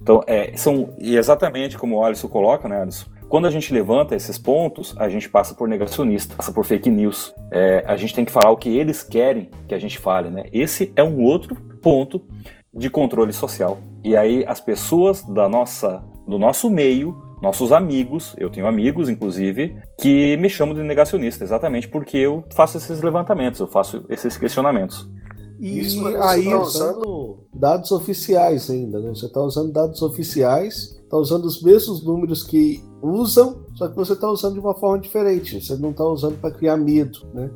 [0.00, 3.06] Então, é, são e exatamente como o Alisson coloca, né, Alisson?
[3.34, 7.34] Quando a gente levanta esses pontos, a gente passa por negacionista, passa por fake news.
[7.50, 10.44] É, a gente tem que falar o que eles querem que a gente fale, né?
[10.52, 12.24] Esse é um outro ponto
[12.72, 13.78] de controle social.
[14.04, 19.76] E aí as pessoas da nossa, do nosso meio, nossos amigos, eu tenho amigos, inclusive,
[20.00, 25.10] que me chamam de negacionista, exatamente porque eu faço esses levantamentos, eu faço esses questionamentos.
[25.58, 29.10] E Isso, aí tá usando dados oficiais ainda, né?
[29.10, 34.14] Você está usando dados oficiais, está usando os mesmos números que usam, só que você
[34.14, 35.60] está usando de uma forma diferente.
[35.60, 37.50] Você não está usando para criar medo, né?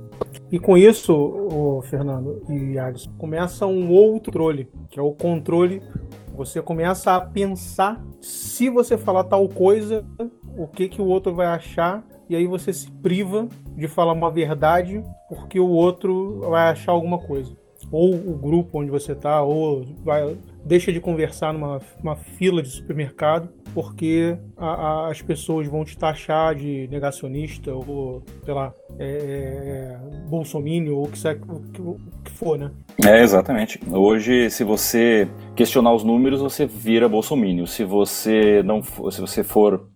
[0.51, 5.83] E com isso, o Fernando e Alisson, começa um outro controle, que é o controle.
[6.37, 10.05] Você começa a pensar se você falar tal coisa,
[10.57, 14.31] o que que o outro vai achar, e aí você se priva de falar uma
[14.31, 17.57] verdade porque o outro vai achar alguma coisa
[17.90, 23.48] ou o grupo onde você está, ou vai, deixa de conversar numa fila de supermercado,
[23.74, 30.29] porque a, a, as pessoas vão te taxar de negacionista, ou, sei lá, é, é,
[30.29, 32.70] bolsomínio, ou o que, o que for, né?
[33.07, 33.81] É, exatamente.
[33.90, 37.66] Hoje, se você questionar os números, você vira bolsomínio.
[37.66, 39.88] Se você não se você for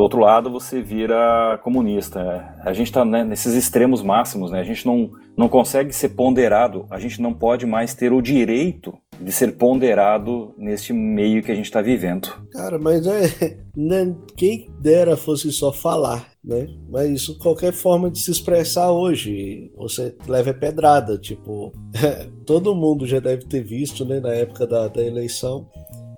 [0.00, 2.54] do outro lado você vira comunista.
[2.64, 4.58] A gente está né, nesses extremos máximos, né?
[4.58, 8.96] A gente não, não consegue ser ponderado, a gente não pode mais ter o direito
[9.20, 12.30] de ser ponderado neste meio que a gente está vivendo.
[12.50, 16.66] Cara, mas é, né, quem dera fosse só falar, né?
[16.88, 21.74] Mas isso qualquer forma de se expressar hoje, você leva pedrada, tipo,
[22.46, 25.68] todo mundo já deve ter visto, né, na época da, da eleição,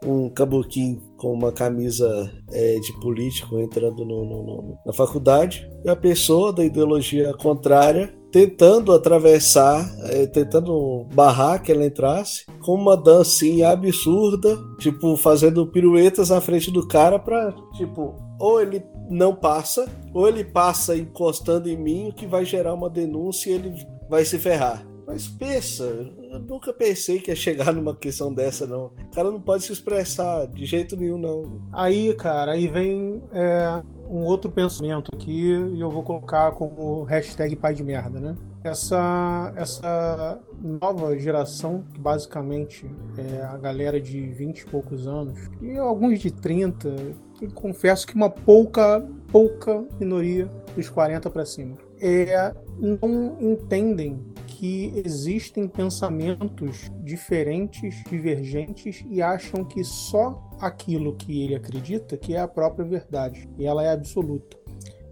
[0.07, 5.89] um caboquinho com uma camisa é, de político entrando no, no, no, na faculdade e
[5.89, 12.97] a pessoa da ideologia contrária tentando atravessar, é, tentando barrar que ela entrasse, com uma
[12.97, 19.87] dancinha absurda, tipo, fazendo piruetas na frente do cara pra, tipo, ou ele não passa,
[20.13, 24.25] ou ele passa encostando em mim, o que vai gerar uma denúncia e ele vai
[24.25, 24.85] se ferrar.
[25.07, 25.85] Mas pensa,
[26.33, 28.87] eu nunca pensei que ia chegar numa questão dessa, não.
[28.87, 31.61] O cara não pode se expressar de jeito nenhum, não.
[31.71, 37.55] Aí, cara, aí vem é, um outro pensamento aqui e eu vou colocar como hashtag
[37.55, 38.35] pai de merda, né?
[38.65, 45.77] Essa, essa nova geração, que basicamente é a galera de 20 e poucos anos, e
[45.77, 46.95] alguns de 30,
[47.43, 54.32] e confesso que uma pouca, pouca minoria dos 40 para cima, é, não entendem
[54.63, 62.39] que existem pensamentos diferentes, divergentes e acham que só aquilo que ele acredita que é
[62.39, 64.57] a própria verdade e ela é absoluta.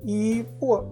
[0.05, 0.85] E, pô,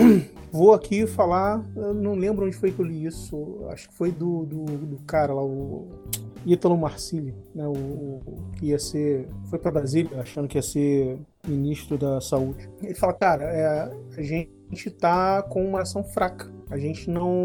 [0.50, 1.62] vou aqui falar,
[1.94, 5.34] não lembro onde foi que eu li isso, acho que foi do, do, do cara
[5.34, 5.86] lá, o
[6.46, 11.18] Ítalo Marcilli, né, o, o, que ia ser, foi para Brasília achando que ia ser
[11.46, 12.66] ministro da saúde.
[12.82, 16.55] Ele fala, cara, é, a gente tá com uma ação fraca.
[16.70, 17.44] A gente não,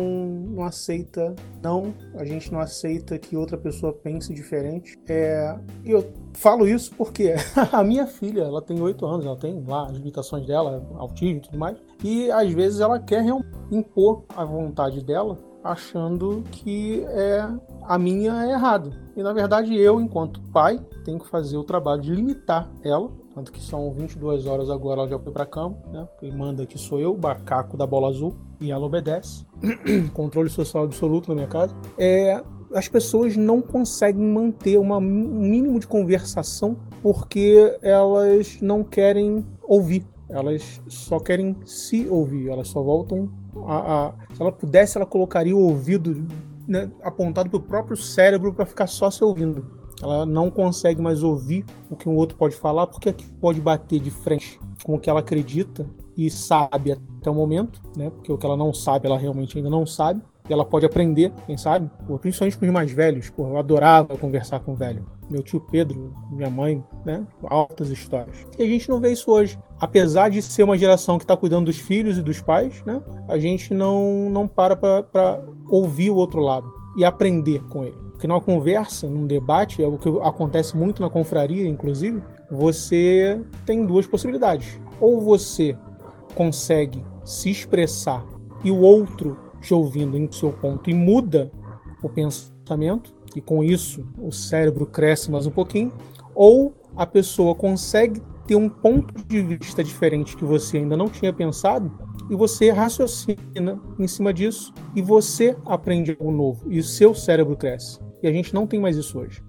[0.50, 4.98] não aceita, não, a gente não aceita que outra pessoa pense diferente.
[5.08, 5.56] É,
[5.86, 7.36] eu falo isso porque
[7.72, 11.42] a minha filha, ela tem oito anos, ela tem lá as limitações dela, autismo e
[11.42, 13.24] tudo mais, e às vezes ela quer
[13.72, 17.48] impor a vontade dela achando que é
[17.84, 18.92] a minha é errada.
[19.16, 23.12] E na verdade eu, enquanto pai, tenho que fazer o trabalho de limitar ela.
[23.34, 26.08] Tanto que são 22 horas agora, ela já foi pra cama, né?
[26.20, 29.46] Quem manda aqui sou eu, bacaco da bola azul, e ela obedece.
[30.14, 31.74] Controle social absoluto na minha casa.
[31.98, 39.46] É, as pessoas não conseguem manter uma, um mínimo de conversação porque elas não querem
[39.64, 40.06] ouvir.
[40.30, 42.50] Elas só querem se ouvir.
[42.50, 43.30] Elas só voltam
[43.66, 46.26] a, a, se ela pudesse, ela colocaria o ouvido
[46.68, 49.81] né, apontado para o próprio cérebro para ficar só se ouvindo.
[50.02, 54.00] Ela não consegue mais ouvir o que um outro pode falar, porque aqui pode bater
[54.00, 55.86] de frente com o que ela acredita
[56.18, 58.10] e sabe até o momento, né?
[58.10, 60.22] Porque o que ela não sabe, ela realmente ainda não sabe.
[60.50, 61.90] E ela pode aprender, quem sabe?
[62.08, 63.30] Pô, principalmente com os mais velhos.
[63.30, 65.06] Pô, eu adorava conversar com o velho.
[65.30, 67.26] Meu tio Pedro, minha mãe, né?
[67.44, 68.46] Altas histórias.
[68.58, 69.58] E a gente não vê isso hoje.
[69.80, 73.02] Apesar de ser uma geração que está cuidando dos filhos e dos pais, né?
[73.30, 78.11] A gente não, não para para ouvir o outro lado e aprender com ele.
[78.22, 83.84] Porque numa conversa, num debate, é o que acontece muito na confraria, inclusive, você tem
[83.84, 84.80] duas possibilidades.
[85.00, 85.76] Ou você
[86.36, 88.24] consegue se expressar
[88.64, 91.52] e o outro te ouvindo em seu ponto e muda
[92.04, 95.92] o pensamento, e com isso o cérebro cresce mais um pouquinho,
[96.36, 101.34] ou a pessoa consegue ter um ponto de vista diferente que você ainda não tinha
[101.34, 101.92] pensado
[102.30, 107.56] e você raciocina em cima disso e você aprende algo novo e o seu cérebro
[107.56, 108.11] cresce.
[108.22, 109.42] E a gente não tem mais isso hoje.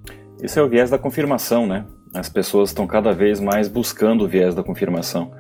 [0.43, 1.85] Esse é o viés da confirmação, né?
[2.15, 5.33] As pessoas estão cada vez mais buscando o viés da confirmação.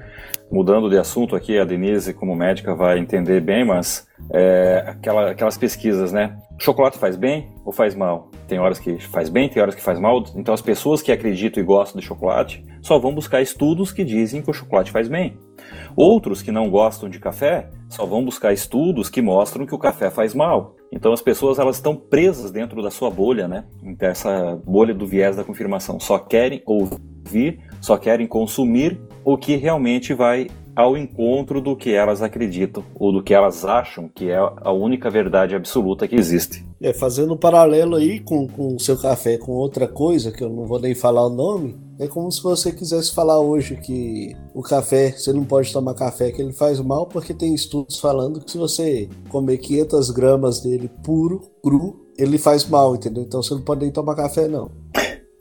[0.51, 5.57] Mudando de assunto aqui, a Denise, como médica, vai entender bem, mas é, aquela, aquelas
[5.57, 6.37] pesquisas, né?
[6.59, 8.30] Chocolate faz bem ou faz mal?
[8.53, 10.22] Tem horas que faz bem, tem horas que faz mal.
[10.36, 14.42] Então, as pessoas que acreditam e gostam de chocolate só vão buscar estudos que dizem
[14.42, 15.38] que o chocolate faz bem.
[15.96, 20.11] Outros que não gostam de café só vão buscar estudos que mostram que o café
[20.11, 20.76] faz mal.
[20.92, 23.64] Então, as pessoas elas estão presas dentro da sua bolha, né?
[23.82, 25.98] Então, essa bolha do viés da confirmação.
[25.98, 32.23] Só querem ouvir, só querem consumir o que realmente vai ao encontro do que elas
[32.23, 36.64] acreditam ou do que elas acham que é a única verdade absoluta que existe.
[36.81, 40.66] É, fazendo um paralelo aí com o seu café com outra coisa, que eu não
[40.66, 45.12] vou nem falar o nome, é como se você quisesse falar hoje que o café,
[45.12, 48.59] você não pode tomar café, que ele faz mal, porque tem estudos falando que se
[48.59, 53.23] você comer 500 gramas dele puro, cru, ele faz mal, entendeu?
[53.23, 54.70] Então você não pode nem tomar café, não.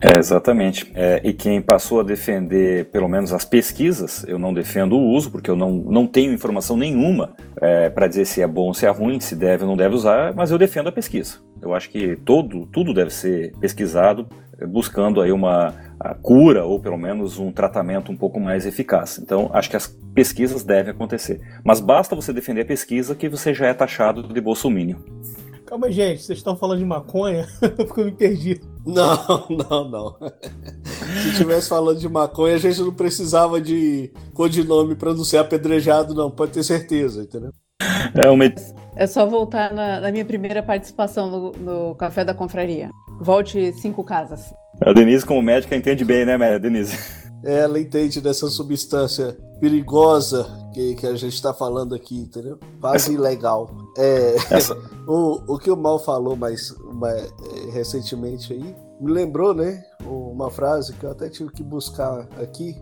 [0.01, 0.91] É, exatamente.
[0.95, 5.29] É, e quem passou a defender, pelo menos as pesquisas, eu não defendo o uso,
[5.29, 8.89] porque eu não, não tenho informação nenhuma é, para dizer se é bom se é
[8.89, 11.37] ruim, se deve ou não deve usar, mas eu defendo a pesquisa.
[11.61, 14.27] Eu acho que todo, tudo deve ser pesquisado,
[14.59, 15.71] é, buscando aí uma
[16.23, 19.19] cura ou pelo menos um tratamento um pouco mais eficaz.
[19.21, 19.85] Então, acho que as
[20.15, 21.39] pesquisas devem acontecer.
[21.63, 24.97] Mas basta você defender a pesquisa que você já é taxado de bolsomínio.
[25.71, 27.47] Calma, gente, vocês estão falando de maconha?
[27.95, 28.59] Eu me perdi.
[28.85, 30.17] Não, não, não.
[31.23, 36.13] Se tivesse falando de maconha, a gente não precisava de codinome para não ser apedrejado,
[36.13, 37.53] não, pode ter certeza, entendeu?
[38.21, 38.43] É, uma...
[38.97, 42.89] é só voltar na, na minha primeira participação no, no, Café da Confraria.
[43.21, 44.53] Volte cinco casas.
[44.81, 46.97] A Denise, como médica, entende bem, né, Denise?
[47.43, 52.57] ela entende dessa substância perigosa que, que a gente está falando aqui, entendeu?
[52.79, 53.69] Quase ilegal.
[53.97, 54.35] É,
[55.07, 59.83] o, o que o Mal falou mais, mais é, recentemente aí me lembrou, né?
[60.05, 62.75] Uma frase que eu até tive que buscar aqui.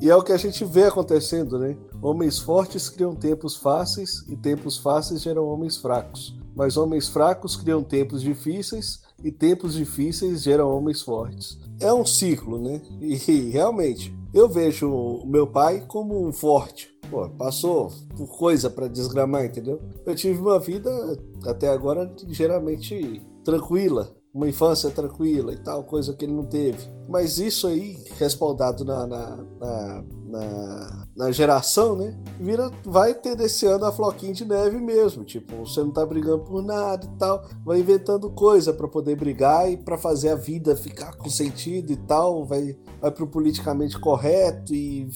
[0.00, 1.76] E é o que a gente vê acontecendo, né?
[2.02, 6.36] Homens fortes criam tempos fáceis e tempos fáceis geram homens fracos.
[6.56, 11.58] mas homens fracos criam tempos difíceis e tempos difíceis geram homens fortes.
[11.80, 12.80] É um ciclo, né?
[13.00, 13.14] E
[13.50, 16.90] realmente, eu vejo o meu pai como um forte.
[17.10, 19.80] Pô, passou por coisa para desgramar, entendeu?
[20.06, 20.90] Eu tive uma vida
[21.44, 26.78] até agora ligeiramente tranquila, uma infância tranquila e tal, coisa que ele não teve.
[27.08, 32.16] Mas isso aí, respaldado na, na, na, na, na geração, né?
[32.38, 35.24] Vira, vai ter desse ano a floquinha de neve mesmo.
[35.24, 37.44] Tipo, você não tá brigando por nada e tal.
[37.64, 41.96] Vai inventando coisa para poder brigar e para fazer a vida ficar com sentido e
[41.96, 42.44] tal.
[42.44, 45.08] Vai, vai pro politicamente correto e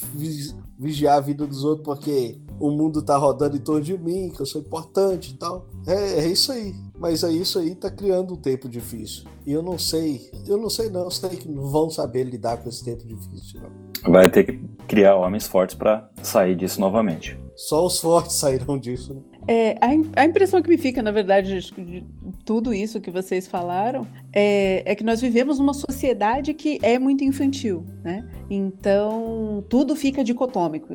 [0.78, 4.40] vigiar a vida dos outros porque o mundo tá rodando em torno de mim, que
[4.40, 5.66] eu sou importante e tal.
[5.86, 6.74] É, é isso aí.
[6.98, 9.24] Mas é isso aí tá criando um tempo difícil.
[9.46, 12.68] E eu não sei, eu não sei não, sei que não vão saber lidar com
[12.68, 13.61] esse tempo difícil.
[13.61, 14.12] Não.
[14.12, 17.38] Vai ter que criar homens fortes para sair disso novamente.
[17.57, 19.20] Só os fortes sairão disso, né?
[19.46, 22.07] É, a, a, impressão que me fica, na verdade, de, de
[22.44, 27.22] tudo isso que vocês falaram, é, é, que nós vivemos numa sociedade que é muito
[27.22, 28.28] infantil, né?
[28.51, 30.89] Então, tudo fica dicotômico.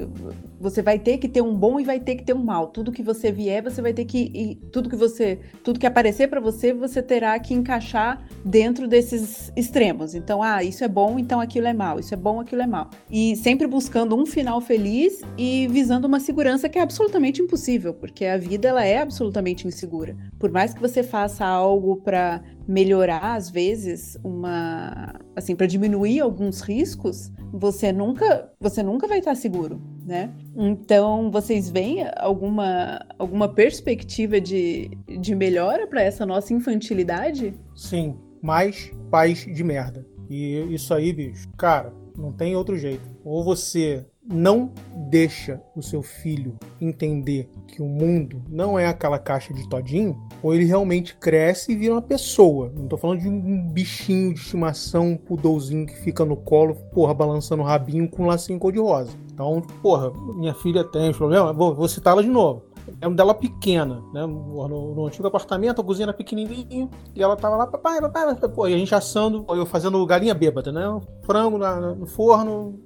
[0.60, 2.68] Você vai ter que ter um bom e vai ter que ter um mal.
[2.68, 6.42] Tudo que você vier, você vai ter que tudo que você, tudo que aparecer para
[6.42, 10.14] você, você terá que encaixar dentro desses extremos.
[10.14, 11.98] Então, ah, isso é bom, então aquilo é mal.
[11.98, 12.90] Isso é bom, aquilo é mal.
[13.10, 18.26] E sempre buscando um final feliz e visando uma segurança que é absolutamente impossível, porque
[18.26, 20.18] a vida ela é absolutamente insegura.
[20.38, 26.62] Por mais que você faça algo para melhorar às vezes uma assim para diminuir alguns
[26.62, 30.32] riscos você nunca você nunca vai estar seguro né?
[30.56, 37.54] Então vocês veem alguma alguma perspectiva de, de melhora para essa nossa infantilidade?
[37.76, 40.06] Sim mais pais de merda.
[40.30, 43.10] E isso aí bicho cara não tem outro jeito.
[43.24, 44.72] Ou você não
[45.10, 50.54] deixa o seu filho entender que o mundo não é aquela caixa de todinho, ou
[50.54, 52.72] ele realmente cresce e vira uma pessoa.
[52.76, 57.14] Não tô falando de um bichinho de estimação, um pudolzinho que fica no colo, porra,
[57.14, 59.12] balançando o rabinho com um lacinho cor-de-rosa.
[59.34, 62.70] Então, porra, minha filha tem problema, vou, vou citá-la de novo
[63.02, 64.26] é dela pequena, né?
[64.26, 68.68] No, no, antigo apartamento, a cozinha era pequenininha, e ela tava lá, papai, papai, pô,
[68.68, 70.84] e a gente assando, eu fazendo galinha bêbada, né?
[71.24, 72.80] Frango na, no forno,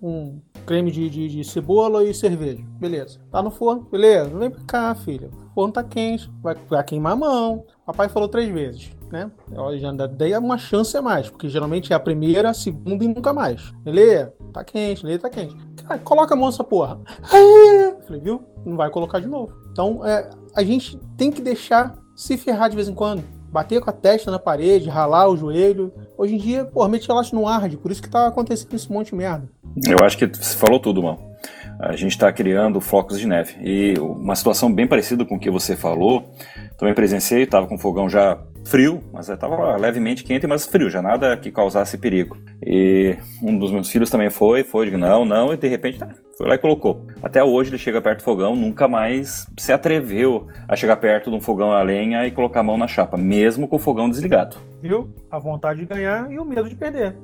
[0.00, 2.62] com creme de, de, de, cebola e cerveja.
[2.78, 3.20] Beleza.
[3.30, 4.30] Tá no forno, beleza.
[4.30, 5.30] Vem pra cá, filha.
[5.50, 7.64] O forno tá quente, vai, vai queimar a mão.
[7.84, 9.30] Papai falou três vezes, né?
[9.50, 13.08] Eu já dei uma chance a mais, porque geralmente é a primeira, a segunda e
[13.08, 13.72] nunca mais.
[13.82, 14.32] Beleza?
[14.52, 15.56] Tá quente, Lê, tá quente.
[15.84, 17.00] Cara, coloca a mão nessa porra.
[18.06, 18.42] Falei, viu?
[18.64, 19.52] Não vai colocar de novo.
[19.72, 23.24] Então, é, a gente tem que deixar se ferrar de vez em quando.
[23.50, 25.92] Bater com a testa na parede, ralar o joelho.
[26.16, 27.76] Hoje em dia, porra, metiolate não arde.
[27.76, 29.48] Por isso que tá acontecendo esse monte de merda.
[29.86, 31.18] Eu acho que você falou tudo, mano.
[31.80, 33.56] A gente está criando flocos de neve.
[33.60, 36.30] E uma situação bem parecida com o que você falou,
[36.76, 41.02] também presenciei, estava com o fogão já frio, mas estava levemente quente, mas frio, já
[41.02, 42.36] nada que causasse perigo.
[42.64, 46.08] E um dos meus filhos também foi, foi, digo, não, não, e de repente tá,
[46.36, 47.06] foi lá e colocou.
[47.22, 51.36] Até hoje ele chega perto do fogão, nunca mais se atreveu a chegar perto de
[51.36, 54.56] um fogão a lenha e colocar a mão na chapa, mesmo com o fogão desligado.
[54.80, 55.12] Viu?
[55.30, 57.16] A vontade de ganhar e o medo de perder.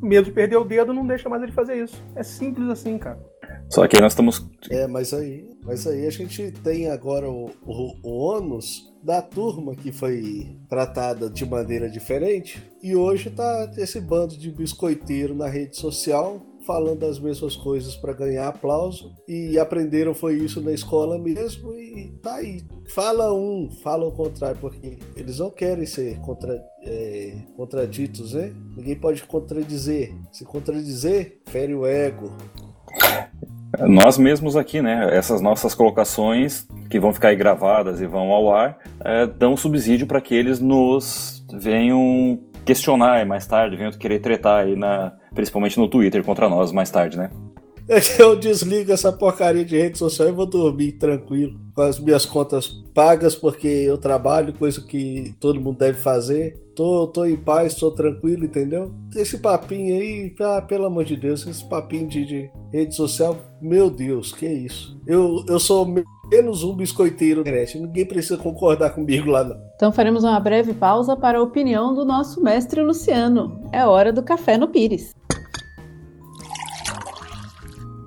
[0.00, 2.02] O medo de perder o dedo não deixa mais ele fazer isso.
[2.14, 3.18] É simples assim, cara.
[3.68, 4.48] Só que nós estamos.
[4.70, 9.74] É, mas aí, mas aí a gente tem agora o, o, o ônus da turma
[9.74, 15.76] que foi tratada de maneira diferente e hoje tá esse bando de biscoiteiro na rede
[15.76, 21.74] social falando as mesmas coisas para ganhar aplauso e aprenderam foi isso na escola mesmo
[21.74, 22.62] e tá aí.
[22.94, 28.52] Fala um, fala o contrário, porque eles não querem ser contra, é, contraditos, né?
[28.76, 30.14] Ninguém pode contradizer.
[30.32, 32.30] Se contradizer, fere o ego.
[33.86, 35.08] Nós mesmos aqui, né?
[35.16, 40.06] Essas nossas colocações que vão ficar aí gravadas e vão ao ar, é, dão subsídio
[40.06, 45.88] para que eles nos venham questionar mais tarde, venham querer tretar aí, na, principalmente no
[45.88, 47.30] Twitter contra nós mais tarde, né?
[48.18, 52.68] Eu desligo essa porcaria de rede social e vou dormir tranquilo, com as minhas contas
[52.94, 56.56] pagas, porque eu trabalho, coisa que todo mundo deve fazer.
[56.74, 58.92] Tô, tô em paz, tô tranquilo, entendeu?
[59.14, 63.90] Esse papinho aí, ah, pelo amor de Deus, esse papinho de, de rede social, meu
[63.90, 64.98] Deus, que isso.
[65.06, 65.86] Eu, eu sou
[66.30, 67.42] menos um biscoiteiro,
[67.74, 69.56] ninguém precisa concordar comigo lá não.
[69.74, 73.68] Então faremos uma breve pausa para a opinião do nosso mestre Luciano.
[73.72, 75.12] É hora do café no Pires.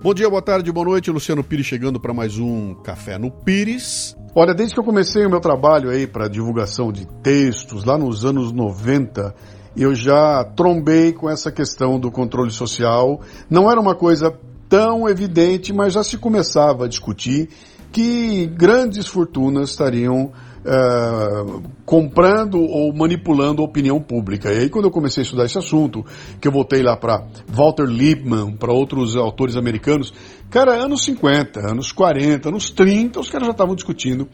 [0.03, 1.09] Bom dia, boa tarde, boa noite.
[1.09, 4.17] Luciano Pires chegando para mais um Café no Pires.
[4.35, 8.25] Olha, desde que eu comecei o meu trabalho aí para divulgação de textos, lá nos
[8.25, 9.33] anos 90,
[9.77, 13.21] eu já trombei com essa questão do controle social.
[13.49, 14.37] Não era uma coisa
[14.67, 17.47] tão evidente, mas já se começava a discutir
[17.89, 20.33] que grandes fortunas estariam
[20.63, 24.51] uh, comprando ou manipulando a opinião pública.
[24.51, 26.05] E aí, quando eu comecei a estudar esse assunto,
[26.39, 30.13] que eu voltei lá para Walter Lippmann, para outros autores americanos,
[30.49, 34.27] cara, anos 50, anos 40, anos 30, os caras já estavam discutindo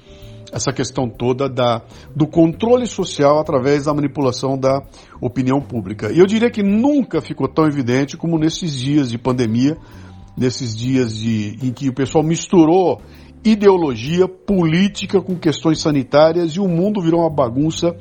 [0.52, 1.84] essa questão toda da,
[2.16, 4.82] do controle social através da manipulação da
[5.22, 6.12] opinião pública.
[6.12, 9.78] E eu diria que nunca ficou tão evidente como nesses dias de pandemia,
[10.36, 13.02] nesses dias de, em que o pessoal misturou
[13.44, 17.96] ideologia política com questões sanitárias e o mundo virou uma bagunça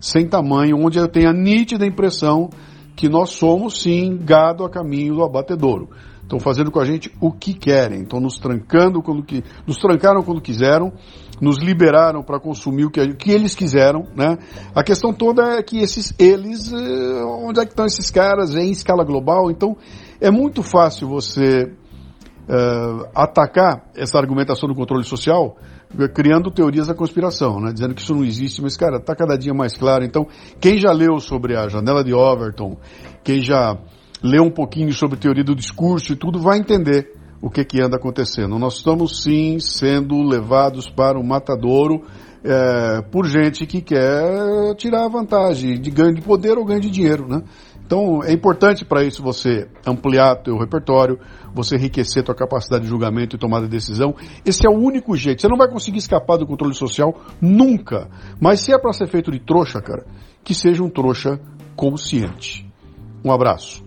[0.00, 2.50] sem tamanho, onde eu tenho a nítida impressão
[2.96, 5.88] que nós somos sim gado a caminho do abatedouro.
[6.22, 10.22] Estão fazendo com a gente o que querem, estão nos trancando quando que nos trancaram
[10.22, 10.92] quando quiseram,
[11.40, 14.38] nos liberaram para consumir o que, o que, eles quiseram, né?
[14.74, 18.70] A questão toda é que esses eles, eh, onde é que estão esses caras em
[18.70, 19.50] escala global?
[19.50, 19.76] Então
[20.20, 21.70] é muito fácil você
[22.48, 25.56] uh, atacar essa argumentação do controle social
[26.14, 27.72] criando teorias da conspiração, né?
[27.72, 30.04] dizendo que isso não existe, mas, cara, está cada dia mais claro.
[30.04, 30.26] Então,
[30.60, 32.78] quem já leu sobre a janela de Overton,
[33.22, 33.78] quem já
[34.22, 37.12] leu um pouquinho sobre teoria do discurso e tudo, vai entender
[37.42, 38.58] o que, que anda acontecendo.
[38.58, 42.02] Nós estamos, sim, sendo levados para o matadouro
[42.44, 47.26] é, por gente que quer tirar vantagem de ganho de poder ou ganho de dinheiro,
[47.28, 47.42] né?
[47.92, 51.20] Então é importante para isso você ampliar teu repertório,
[51.52, 54.14] você enriquecer tua capacidade de julgamento e tomada de decisão.
[54.46, 55.42] Esse é o único jeito.
[55.42, 58.08] Você não vai conseguir escapar do controle social nunca.
[58.40, 60.06] Mas se é para ser feito de trouxa, cara,
[60.42, 61.38] que seja um trouxa
[61.76, 62.66] consciente.
[63.22, 63.84] Um abraço.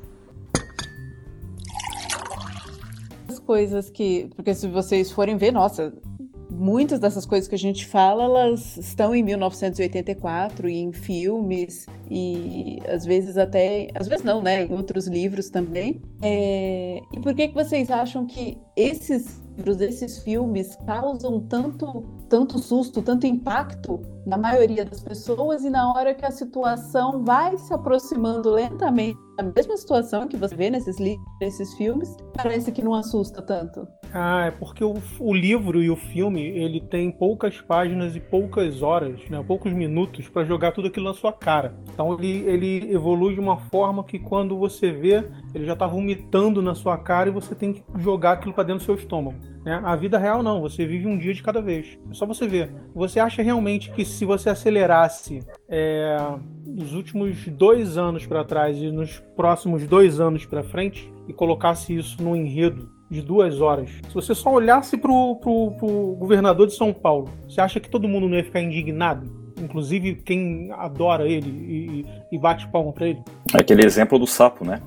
[3.27, 5.91] As coisas que, porque se vocês forem ver, nossa,
[6.57, 12.79] muitas dessas coisas que a gente fala, elas estão em 1984 e em filmes e
[12.87, 16.01] às vezes até, às vezes não, né, em outros livros também.
[16.21, 17.01] É...
[17.11, 23.01] E por que que vocês acham que esses livros, esses filmes causam tanto, tanto susto,
[23.01, 28.49] tanto impacto na maioria das pessoas e na hora que a situação vai se aproximando
[28.49, 33.41] lentamente da mesma situação que você vê nesses livros, nesses filmes, parece que não assusta
[33.41, 33.87] tanto.
[34.17, 38.81] Ah, é porque o, o livro e o filme ele tem poucas páginas e poucas
[38.81, 41.75] horas, né, poucos minutos para jogar tudo aquilo na sua cara.
[41.93, 45.21] Então ele, ele evolui de uma forma que quando você vê,
[45.53, 48.83] ele já está vomitando na sua cara e você tem que jogar aquilo para dentro
[48.83, 49.37] do seu estômago.
[49.65, 49.81] Né?
[49.83, 51.99] A vida real não, você vive um dia de cada vez.
[52.09, 52.73] É só você ver.
[52.95, 56.15] Você acha realmente que se você acelerasse é,
[56.65, 61.93] os últimos dois anos para trás e nos próximos dois anos para frente e colocasse
[61.93, 66.75] isso num enredo de duas horas, se você só olhasse pro, pro, pro governador de
[66.75, 69.45] São Paulo, você acha que todo mundo não ia ficar indignado?
[69.61, 73.23] Inclusive quem adora ele e, e bate palma para ele?
[73.53, 74.81] É aquele exemplo do sapo, né?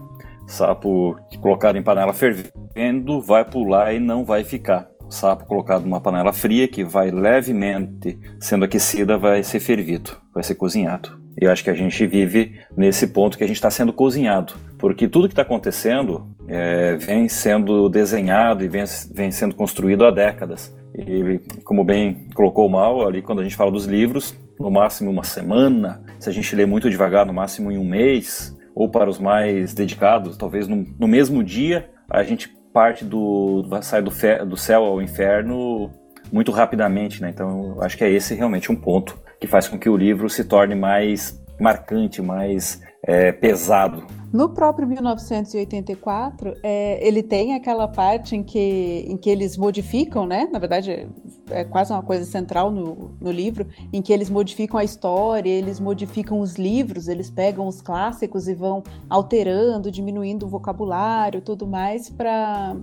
[0.47, 4.89] Sapo colocado em panela fervendo vai pular e não vai ficar.
[5.09, 10.55] Sapo colocado numa panela fria que vai levemente sendo aquecida vai ser fervido, vai ser
[10.55, 11.19] cozinhado.
[11.41, 14.55] E eu acho que a gente vive nesse ponto que a gente está sendo cozinhado,
[14.77, 18.85] porque tudo que está acontecendo é, vem sendo desenhado e vem,
[19.15, 20.77] vem sendo construído há décadas.
[20.97, 25.23] E como bem colocou Mal ali, quando a gente fala dos livros, no máximo uma
[25.23, 29.19] semana, se a gente lê muito devagar, no máximo em um mês, ou para os
[29.19, 34.57] mais dedicados, talvez no, no mesmo dia, a gente parte do sai do, fe, do
[34.57, 35.91] céu ao inferno
[36.33, 37.31] muito rapidamente, né?
[37.31, 40.45] Então, acho que é esse realmente um ponto que faz com que o livro se
[40.45, 44.07] torne mais marcante, mais é, pesado.
[44.33, 50.47] No próprio 1984, é, ele tem aquela parte em que, em que eles modificam, né?
[50.53, 51.09] Na verdade,
[51.51, 55.81] é quase uma coisa central no, no livro, em que eles modificam a história, eles
[55.81, 62.11] modificam os livros, eles pegam os clássicos e vão alterando, diminuindo o vocabulário, tudo mais,
[62.11, 62.77] para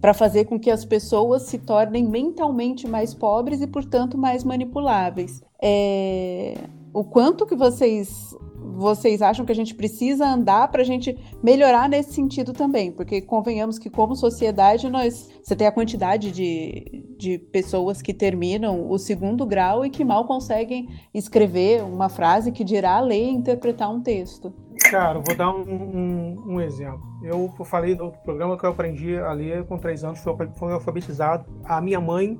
[0.00, 5.42] para fazer com que as pessoas se tornem mentalmente mais pobres e, portanto, mais manipuláveis.
[5.62, 6.54] É...
[6.92, 8.34] O quanto que vocês
[8.80, 12.90] vocês acham que a gente precisa andar para a gente melhorar nesse sentido também?
[12.90, 18.90] Porque convenhamos que, como sociedade, nós você tem a quantidade de, de pessoas que terminam
[18.90, 23.90] o segundo grau e que mal conseguem escrever uma frase que dirá ler e interpretar
[23.90, 24.52] um texto.
[24.90, 27.00] Cara, vou dar um, um, um, exemplo.
[27.22, 30.20] Eu falei do programa que eu aprendi a ler com três anos,
[30.56, 31.46] fui alfabetizado.
[31.64, 32.36] A minha mãe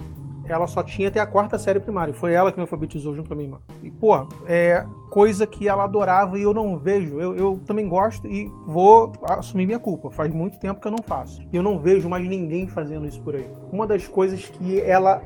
[0.52, 2.12] ela só tinha até a quarta série primária.
[2.12, 3.60] Foi ela que me alfabetizou junto com a minha irmã.
[3.84, 7.20] E, pô, é coisa que ela adorava e eu não vejo.
[7.20, 10.10] Eu, eu também gosto e vou assumir minha culpa.
[10.10, 11.40] Faz muito tempo que eu não faço.
[11.52, 13.48] E eu não vejo mais ninguém fazendo isso por aí.
[13.70, 15.22] Uma das coisas que ela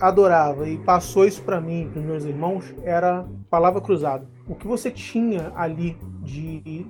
[0.00, 4.28] adorava e passou isso para mim, para meus irmãos, era palavra cruzada.
[4.48, 6.86] O que você tinha ali de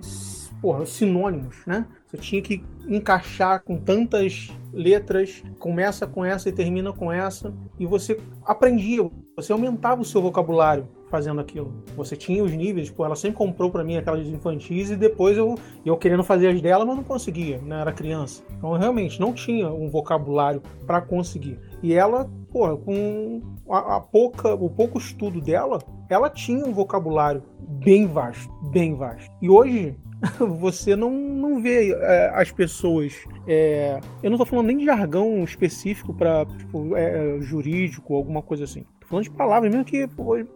[0.61, 1.86] porra, sinônimos, né?
[2.06, 7.86] Você tinha que encaixar com tantas letras, começa com essa e termina com essa, e
[7.86, 11.72] você aprendia, você aumentava o seu vocabulário fazendo aquilo.
[11.96, 15.56] Você tinha os níveis, pô, ela sempre comprou para mim aquelas infantis e depois eu,
[15.84, 17.80] eu querendo fazer as dela, mas não conseguia, né?
[17.80, 18.42] Era criança.
[18.56, 21.59] Então eu realmente não tinha um vocabulário para conseguir.
[21.82, 23.40] E ela, pô, com
[23.70, 25.78] a, a, pouca, o pouco estudo dela,
[26.09, 27.42] ela tinha um vocabulário
[27.84, 29.30] bem vasto, bem vasto.
[29.40, 29.96] E hoje
[30.59, 33.14] você não, não vê é, as pessoas.
[33.46, 38.64] É, eu não estou falando nem de jargão específico para tipo, é, jurídico, alguma coisa
[38.64, 40.46] assim falando de palavras mesmo que, por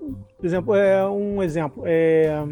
[0.43, 1.83] exemplo, é um exemplo.
[1.87, 2.47] É.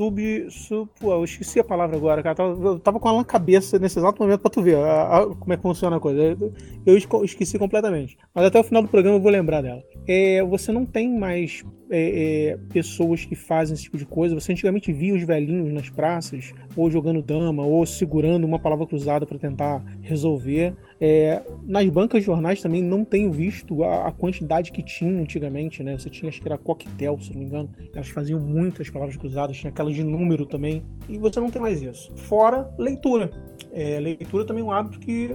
[0.00, 0.46] Sub.
[0.48, 2.42] sub pô, eu esqueci a palavra agora, cara.
[2.42, 5.52] Eu tava com ela na cabeça nesse exato momento pra tu ver a, a, como
[5.52, 6.38] é que funciona a coisa.
[6.86, 8.16] Eu esqueci completamente.
[8.34, 9.82] Mas até o final do programa eu vou lembrar dela.
[10.08, 14.34] É, você não tem mais é, é, pessoas que fazem esse tipo de coisa.
[14.34, 19.26] Você antigamente via os velhinhos nas praças, ou jogando dama, ou segurando uma palavra cruzada
[19.26, 20.74] para tentar resolver.
[21.00, 25.82] É, nas bancas de jornais também não tenho visto a, a, quantidade que tinha antigamente,
[25.82, 25.96] né?
[25.98, 27.70] Você tinha, acho que era coquetel, se não me engano.
[27.94, 30.82] Elas faziam muitas palavras cruzadas, tinha aquelas de número também.
[31.08, 32.14] E você não tem mais isso.
[32.16, 33.30] Fora leitura.
[33.72, 35.34] É, leitura também é um hábito que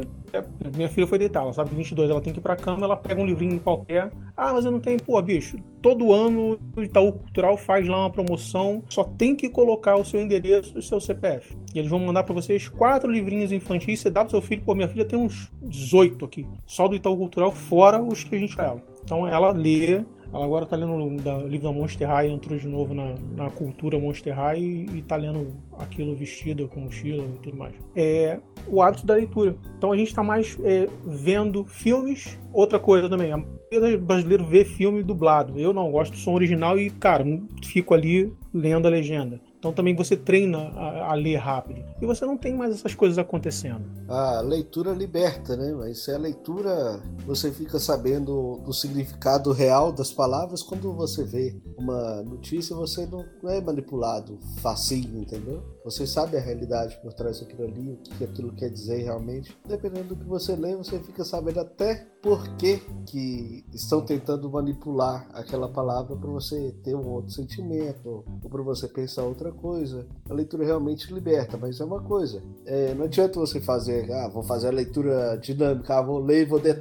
[0.76, 2.98] minha filha foi deitar, ela sabe que 22 ela tem que ir pra cama, ela
[2.98, 4.12] pega um livrinho qualquer.
[4.36, 5.02] Ah, mas eu não tenho.
[5.02, 9.96] Pô, bicho, todo ano o Itaú Cultural faz lá uma promoção, só tem que colocar
[9.96, 11.56] o seu endereço e o seu CPF.
[11.74, 14.74] E eles vão mandar para vocês quatro livrinhos infantis, você dá pro seu filho, pô,
[14.74, 18.60] minha filha tem uns 18 aqui, só do Itaú Cultural, fora os que a gente
[18.60, 18.82] ela.
[19.04, 20.04] Então ela lê
[20.36, 23.98] ela agora tá lendo o livro da Monster High, entrou de novo na, na cultura
[23.98, 25.48] Monster High e, e tá lendo
[25.80, 27.74] aquilo vestido com mochila e tudo mais.
[27.96, 29.56] É o hábito da leitura.
[29.78, 32.38] Então a gente está mais é, vendo filmes.
[32.52, 33.38] Outra coisa também, a
[33.72, 35.58] maioria brasileiro vê filme dublado.
[35.58, 37.24] Eu não gosto do som original e, cara,
[37.64, 39.40] fico ali lendo a legenda.
[39.58, 41.84] Então também você treina a, a, ler rápido.
[42.02, 43.84] E você não tem mais essas coisas acontecendo.
[44.08, 45.74] A leitura liberta, né?
[45.74, 51.60] Mas se a leitura você fica sabendo do significado real das palavras quando você vê
[51.78, 55.64] uma notícia, você não é manipulado facinho, entendeu?
[55.84, 59.58] Você sabe a realidade por trás daquilo ali, o que aquilo quer dizer realmente.
[59.68, 65.28] Dependendo do que você lê, você fica sabendo até por que, que estão tentando manipular
[65.32, 70.08] aquela palavra para você ter um outro sentimento ou para você pensar outra coisa.
[70.28, 72.42] A leitura realmente liberta, mas é uma coisa.
[72.66, 76.46] É, não adianta você fazer, ah, vou fazer a leitura dinâmica, ah, vou ler e
[76.46, 76.74] vou, de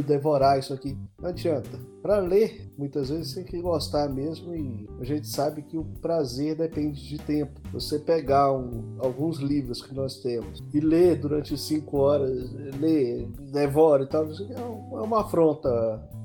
[0.00, 0.96] devorar isso aqui.
[1.20, 1.78] Não adianta.
[2.00, 6.56] Para ler, muitas vezes tem que gostar mesmo e a gente sabe que o prazer
[6.56, 7.60] depende de tempo.
[7.72, 14.04] Você pegar um, alguns livros que nós temos e ler durante cinco horas, ler, devora
[14.04, 15.68] e tal, é, é uma afronta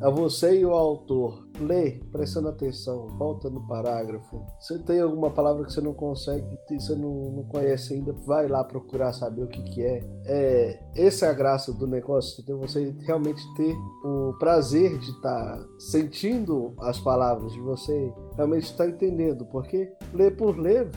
[0.01, 4.45] a você e o autor lê, prestando atenção, volta no parágrafo.
[4.60, 8.64] Se tem alguma palavra que você não consegue, você não, não conhece ainda, vai lá
[8.64, 10.03] procurar saber o que, que é.
[10.26, 10.80] é.
[10.95, 12.60] Essa é a graça do negócio, entendeu?
[12.62, 18.85] Você realmente ter o prazer de estar tá sentindo as palavras, de você realmente estar
[18.85, 20.88] tá entendendo, porque ler por ler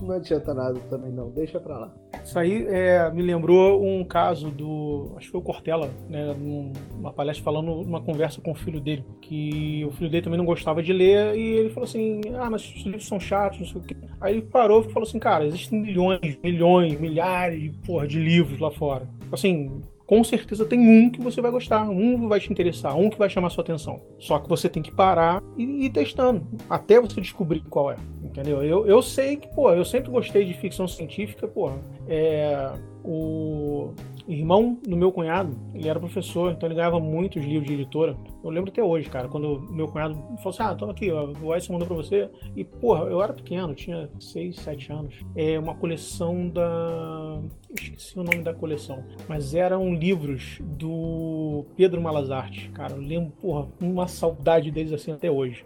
[0.00, 1.94] não adianta nada também não, deixa pra lá.
[2.24, 7.12] Isso aí é, me lembrou um caso do, acho que foi o Cortella, né, numa
[7.12, 10.82] palestra falando, uma conversa com o filho dele, que o filho dele também não gostava
[10.82, 13.84] de ler e ele falou assim: Ah, mas os livros são chatos, não sei o
[13.84, 13.96] quê.
[14.20, 18.70] Aí ele parou e falou assim: Cara, existem milhões, milhões, milhares porra, de livros lá
[18.70, 19.08] fora.
[19.30, 23.08] Assim, com certeza tem um que você vai gostar, um que vai te interessar, um
[23.08, 24.02] que vai chamar sua atenção.
[24.18, 27.96] Só que você tem que parar e ir testando, até você descobrir qual é.
[28.20, 28.60] Entendeu?
[28.60, 31.78] Eu, eu sei que, pô, eu sempre gostei de ficção científica, porra.
[32.08, 32.72] É,
[33.04, 33.92] o
[34.28, 38.16] irmão do meu cunhado, ele era professor, então ele ganhava muitos livros de editora.
[38.42, 41.68] Eu lembro até hoje, cara, quando meu cunhado falou assim: Ah, toma aqui, o Weiss
[41.68, 42.30] mandou pra você.
[42.56, 45.14] E, porra, eu era pequeno, tinha 6, 7 anos.
[45.34, 47.40] É uma coleção da.
[47.74, 52.70] esqueci o nome da coleção, mas eram livros do Pedro Malazarte.
[52.70, 55.62] Cara, eu lembro, porra, uma saudade deles assim até hoje.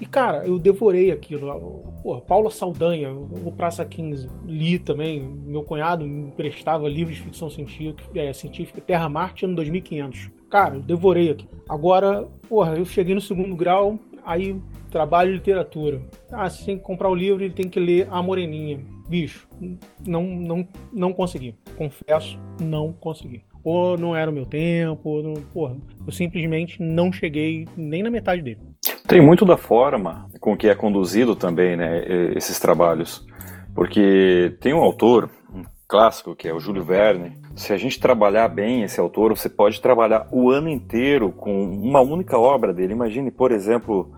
[0.00, 1.48] E, cara, eu devorei aquilo.
[2.02, 5.22] Porra, Paula Saldanha, o Praça 15, li também.
[5.22, 10.30] Meu cunhado me emprestava livros de ficção científica, é, científica Terra Marte, ano 2500.
[10.50, 11.48] Cara, eu devorei aqui.
[11.68, 16.00] Agora, porra, eu cheguei no segundo grau, aí trabalho de literatura.
[16.30, 18.80] Ah, você tem que comprar o livro e tem que ler A Moreninha.
[19.08, 19.48] Bicho,
[20.06, 21.54] não, não, não consegui.
[21.76, 23.44] Confesso, não consegui.
[23.62, 25.76] Ou não era o meu tempo, não, porra,
[26.06, 28.60] eu simplesmente não cheguei nem na metade dele.
[29.06, 32.02] Tem muito da forma com que é conduzido também né,
[32.34, 33.24] esses trabalhos,
[33.74, 37.38] porque tem um autor, um clássico, que é o Júlio Verne.
[37.54, 42.00] Se a gente trabalhar bem esse autor, você pode trabalhar o ano inteiro com uma
[42.00, 42.94] única obra dele.
[42.94, 44.12] Imagine, por exemplo,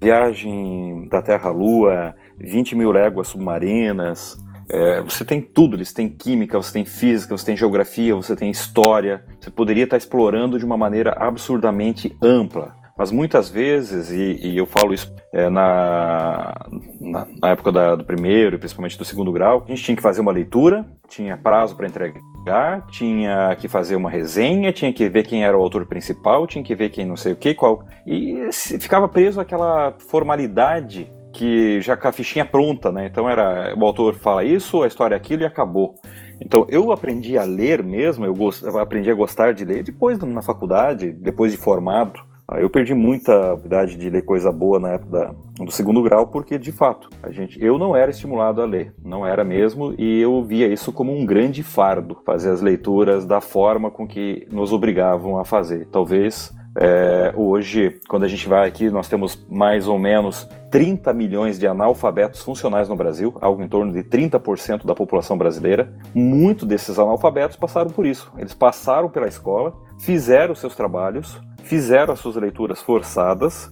[0.00, 6.08] Viagem da Terra à Lua, 20 mil léguas submarinas, é, você tem tudo, eles têm
[6.08, 9.24] química, você tem física, você tem geografia, você tem história.
[9.40, 12.74] Você poderia estar explorando de uma maneira absurdamente ampla.
[12.96, 16.54] Mas muitas vezes, e, e eu falo isso é, na,
[16.98, 20.22] na, na, época da, do primeiro principalmente do segundo grau, a gente tinha que fazer
[20.22, 25.44] uma leitura, tinha prazo para entregar, tinha que fazer uma resenha, tinha que ver quem
[25.44, 27.84] era o autor principal, tinha que ver quem não sei o que, qual.
[28.06, 33.06] E ficava preso àquela formalidade que já com a fichinha pronta, né?
[33.06, 35.94] Então era o autor fala isso, a história é aquilo e acabou.
[36.40, 40.18] Então eu aprendi a ler mesmo, eu, gost, eu aprendi a gostar de ler depois
[40.18, 42.18] na faculdade, depois de formado.
[42.54, 46.56] Eu perdi muita habilidade de ler coisa boa na época da, do segundo grau, porque
[46.58, 50.44] de fato a gente, eu não era estimulado a ler, não era mesmo, e eu
[50.44, 55.38] via isso como um grande fardo, fazer as leituras da forma com que nos obrigavam
[55.38, 55.88] a fazer.
[55.90, 61.58] Talvez é, hoje, quando a gente vai aqui, nós temos mais ou menos 30 milhões
[61.58, 65.92] de analfabetos funcionais no Brasil, algo em torno de 30% da população brasileira.
[66.14, 68.30] Muitos desses analfabetos passaram por isso.
[68.36, 73.70] Eles passaram pela escola, fizeram seus trabalhos, fizeram as suas leituras forçadas,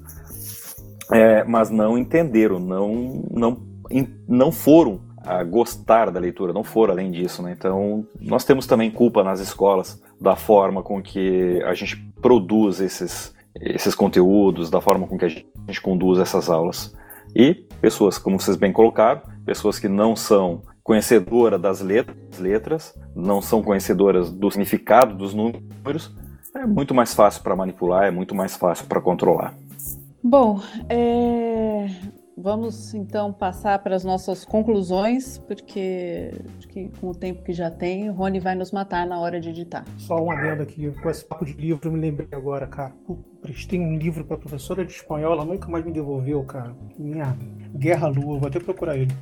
[1.12, 3.62] é, mas não entenderam, não, não,
[4.28, 7.42] não foram a gostar da leitura, não foram além disso.
[7.42, 7.54] Né?
[7.56, 13.34] Então, nós temos também culpa nas escolas da forma com que a gente produz esses,
[13.60, 16.94] esses conteúdos, da forma com que a gente, conduz essas aulas.
[17.34, 23.40] E pessoas, como vocês bem colocaram, pessoas que não são conhecedoras das letras, letras, não
[23.40, 26.14] são conhecedoras do significado dos números,
[26.54, 29.54] é muito mais fácil para manipular, é muito mais fácil para controlar.
[30.22, 31.86] Bom, é...
[32.36, 37.70] Vamos então passar para as nossas conclusões, porque acho que com o tempo que já
[37.70, 39.84] tem, o Rony vai nos matar na hora de editar.
[39.98, 42.92] Só um adendo aqui, com esse papo de livro, eu me lembrei agora, cara.
[43.40, 46.74] Prestei um livro para a professora de espanhol, ela nunca mais me devolveu, cara.
[46.98, 47.36] Minha
[47.76, 49.12] Guerra Lua, vou até procurar ele.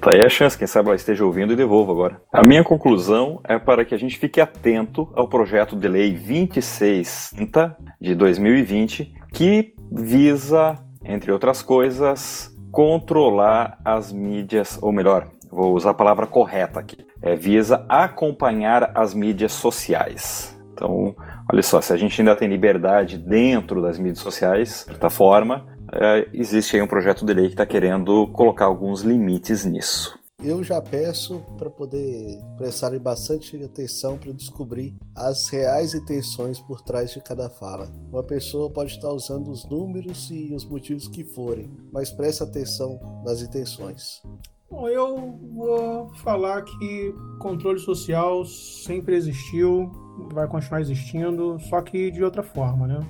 [0.00, 2.20] Tá aí a chance, quem sabe ela esteja ouvindo e devolva agora.
[2.32, 7.76] A minha conclusão é para que a gente fique atento ao projeto de lei 2630
[8.00, 15.94] de 2020, que visa entre outras coisas, controlar as mídias, ou melhor, vou usar a
[15.94, 20.56] palavra correta aqui, é, visa acompanhar as mídias sociais.
[20.72, 21.14] Então,
[21.50, 25.66] olha só, se a gente ainda tem liberdade dentro das mídias sociais, de certa forma,
[25.92, 30.62] é, existe aí um projeto de lei que está querendo colocar alguns limites nisso eu
[30.62, 37.20] já peço para poder prestarem bastante atenção para descobrir as reais intenções por trás de
[37.20, 37.90] cada fala.
[38.12, 43.00] Uma pessoa pode estar usando os números e os motivos que forem, mas preste atenção
[43.24, 44.22] nas intenções.
[44.70, 49.90] Bom, eu vou falar que controle social sempre existiu,
[50.32, 53.00] vai continuar existindo, só que de outra forma, né?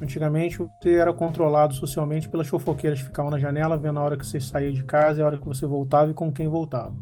[0.00, 4.26] Antigamente você era controlado socialmente pelas fofoqueiras que ficavam na janela vendo a hora que
[4.26, 6.94] você saía de casa e a hora que você voltava e com quem voltava.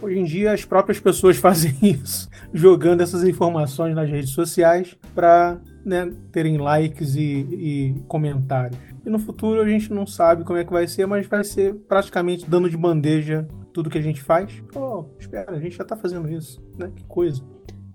[0.00, 5.60] Hoje em dia as próprias pessoas fazem isso, jogando essas informações nas redes sociais para
[5.84, 8.78] né, terem likes e, e comentários.
[9.04, 11.74] E no futuro a gente não sabe como é que vai ser, mas vai ser
[11.88, 14.62] praticamente dando de bandeja tudo que a gente faz.
[14.74, 16.90] Oh, espera, a gente já está fazendo isso, né?
[16.94, 17.42] Que coisa.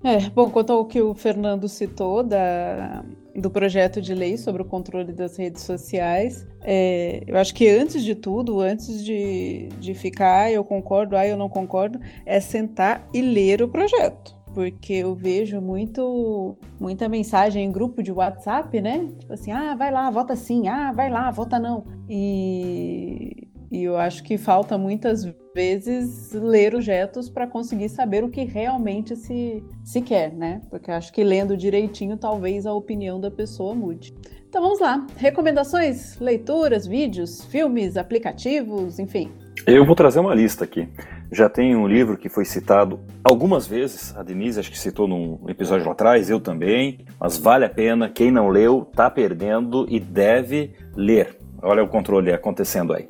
[0.03, 3.03] É, bom, quanto ao que o Fernando citou da,
[3.37, 8.03] do projeto de lei sobre o controle das redes sociais, é, eu acho que antes
[8.03, 13.07] de tudo, antes de, de ficar, ah, eu concordo, ah, eu não concordo, é sentar
[13.13, 14.35] e ler o projeto.
[14.53, 19.07] Porque eu vejo muito, muita mensagem em grupo de WhatsApp, né?
[19.19, 21.85] Tipo assim, ah, vai lá, vota sim, ah, vai lá, vota não.
[22.09, 28.29] E, e eu acho que falta muitas vezes ler os jetos para conseguir saber o
[28.29, 30.61] que realmente se, se quer, né?
[30.69, 34.13] Porque acho que lendo direitinho, talvez a opinião da pessoa mude.
[34.47, 35.05] Então vamos lá.
[35.17, 39.31] Recomendações, leituras, vídeos, filmes, aplicativos, enfim.
[39.65, 40.87] Eu vou trazer uma lista aqui.
[41.29, 45.39] Já tem um livro que foi citado algumas vezes, a Denise acho que citou num
[45.49, 49.99] episódio lá atrás, eu também, mas vale a pena, quem não leu tá perdendo e
[49.99, 51.37] deve ler.
[51.61, 53.07] Olha o controle acontecendo aí.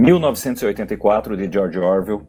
[0.00, 2.22] 1984, de George Orwell.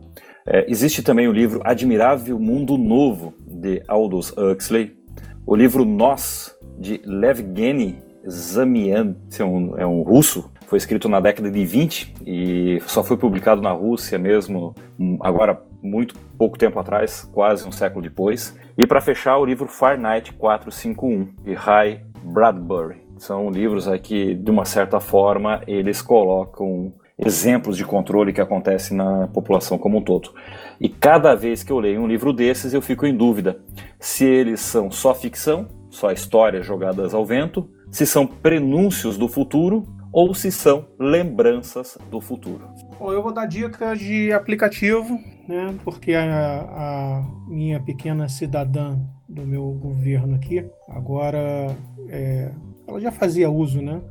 [0.46, 4.98] É, existe também o livro Admirável Mundo Novo, de Aldous Huxley.
[5.46, 11.50] O livro Nós, de Levgeny Zamian, é um, é um russo, foi escrito na década
[11.50, 14.76] de 20 e só foi publicado na Rússia mesmo,
[15.22, 18.54] agora muito pouco tempo atrás, quase um século depois.
[18.78, 23.02] E para fechar, o livro Fahrenheit 451, de Ray Bradbury.
[23.18, 26.94] São livros aqui, de uma certa forma, eles colocam
[27.24, 30.34] exemplos de controle que acontece na população como um todo.
[30.80, 33.60] E cada vez que eu leio um livro desses, eu fico em dúvida
[34.00, 39.86] se eles são só ficção, só histórias jogadas ao vento, se são prenúncios do futuro
[40.12, 42.68] ou se são lembranças do futuro.
[43.00, 45.18] Bom, eu vou dar dica de aplicativo,
[45.48, 45.76] né?
[45.84, 48.98] Porque a, a minha pequena cidadã
[49.28, 51.76] do meu governo aqui, agora
[52.10, 52.52] é,
[52.88, 54.02] ela já fazia uso, né?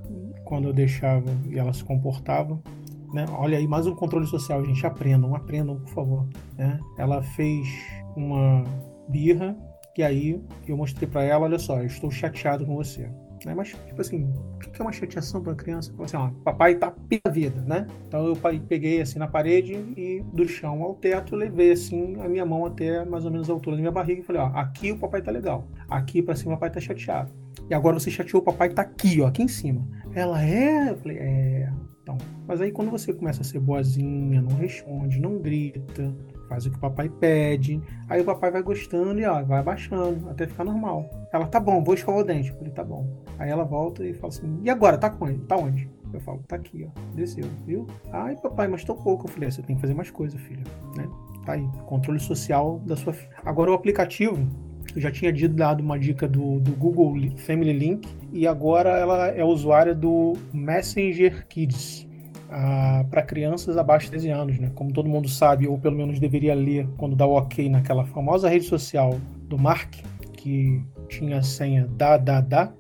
[0.45, 2.59] Quando eu deixava e ela se comportava.
[3.13, 3.27] Né?
[3.33, 4.87] Olha aí, mais um controle social, gente.
[4.87, 6.29] Aprendam, aprendam, por favor.
[6.57, 6.79] Né?
[6.97, 7.69] Ela fez
[8.17, 8.65] uma
[9.09, 9.57] birra
[9.97, 13.11] e aí eu mostrei para ela, olha só, estou chateado com você.
[13.47, 13.55] Né?
[13.55, 15.93] Mas, tipo assim, o que é uma chateação para criança?
[15.99, 17.87] Assim, ó, papai tá pé da vida, né?
[18.07, 18.37] Então eu
[18.69, 23.05] peguei assim na parede e do chão ao teto levei assim a minha mão até
[23.05, 25.31] mais ou menos a altura da minha barriga e falei, ó, aqui o papai tá
[25.31, 27.33] legal, aqui para cima o papai tá chateado.
[27.69, 29.87] E agora você chateou o papai tá aqui, ó, aqui em cima.
[30.15, 31.73] Ela é, eu falei, é.
[32.03, 32.17] Então,
[32.47, 36.15] mas aí quando você começa a ser boazinha, não responde, não grita,
[36.51, 37.81] faz o que o papai pede.
[38.09, 41.09] Aí o papai vai gostando e ó, vai abaixando até ficar normal.
[41.33, 42.51] Ela, tá bom, vou escovar o dente.
[42.51, 43.07] Eu falei, tá bom.
[43.39, 44.99] Aí ela volta e fala assim, e agora?
[44.99, 45.39] Tá com ele?
[45.47, 45.89] Tá onde?
[46.13, 47.01] Eu falo, tá aqui, ó.
[47.15, 47.87] Desceu, viu?
[48.13, 49.27] Ai, papai, mas tô pouco.
[49.27, 50.65] Eu falei, é, você tem que fazer mais coisa, filha.
[50.97, 51.09] Né?
[51.47, 53.31] Tá aí, controle social da sua filha.
[53.45, 54.45] Agora o aplicativo,
[54.95, 59.45] eu já tinha dado uma dica do, do Google Family Link e agora ela é
[59.45, 62.10] usuária do Messenger Kids
[63.11, 64.71] para crianças abaixo de 13 anos, né?
[64.75, 68.49] Como todo mundo sabe, ou pelo menos deveria ler quando dá o ok naquela famosa
[68.49, 69.95] rede social do Mark,
[70.33, 72.73] que tinha a senha da da da,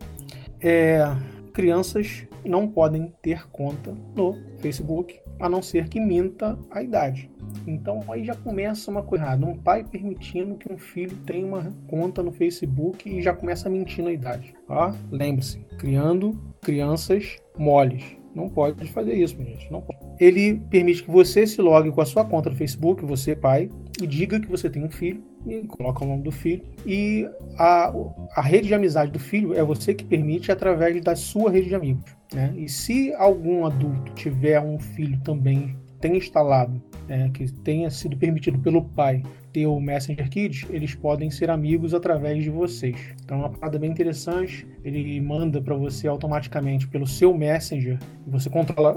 [0.60, 1.04] é,
[1.52, 7.30] crianças não podem ter conta no Facebook, a não ser que minta a idade.
[7.66, 9.46] Então aí já começa uma coisa errada.
[9.46, 13.70] Um pai permitindo que um filho tenha uma conta no Facebook e já começa a
[13.70, 14.54] mentir na idade.
[14.68, 18.19] Ó, lembre-se, criando crianças moles.
[18.34, 19.70] Não pode fazer isso, gente.
[19.70, 19.98] Não pode.
[20.18, 23.68] Ele permite que você se logue com a sua conta no Facebook, você pai,
[24.00, 26.62] e diga que você tem um filho, e coloca o nome do filho.
[26.86, 27.28] E
[27.58, 27.92] a,
[28.34, 31.74] a rede de amizade do filho é você que permite através da sua rede de
[31.74, 32.04] amigos.
[32.32, 32.52] Né?
[32.56, 38.58] E se algum adulto tiver um filho também, tem instalado, é, que tenha sido permitido
[38.58, 39.22] pelo pai
[39.52, 42.96] ter o Messenger Kids, eles podem ser amigos através de vocês.
[43.24, 44.66] Então é uma parada bem interessante.
[44.84, 48.94] Ele manda para você automaticamente pelo seu Messenger, você controla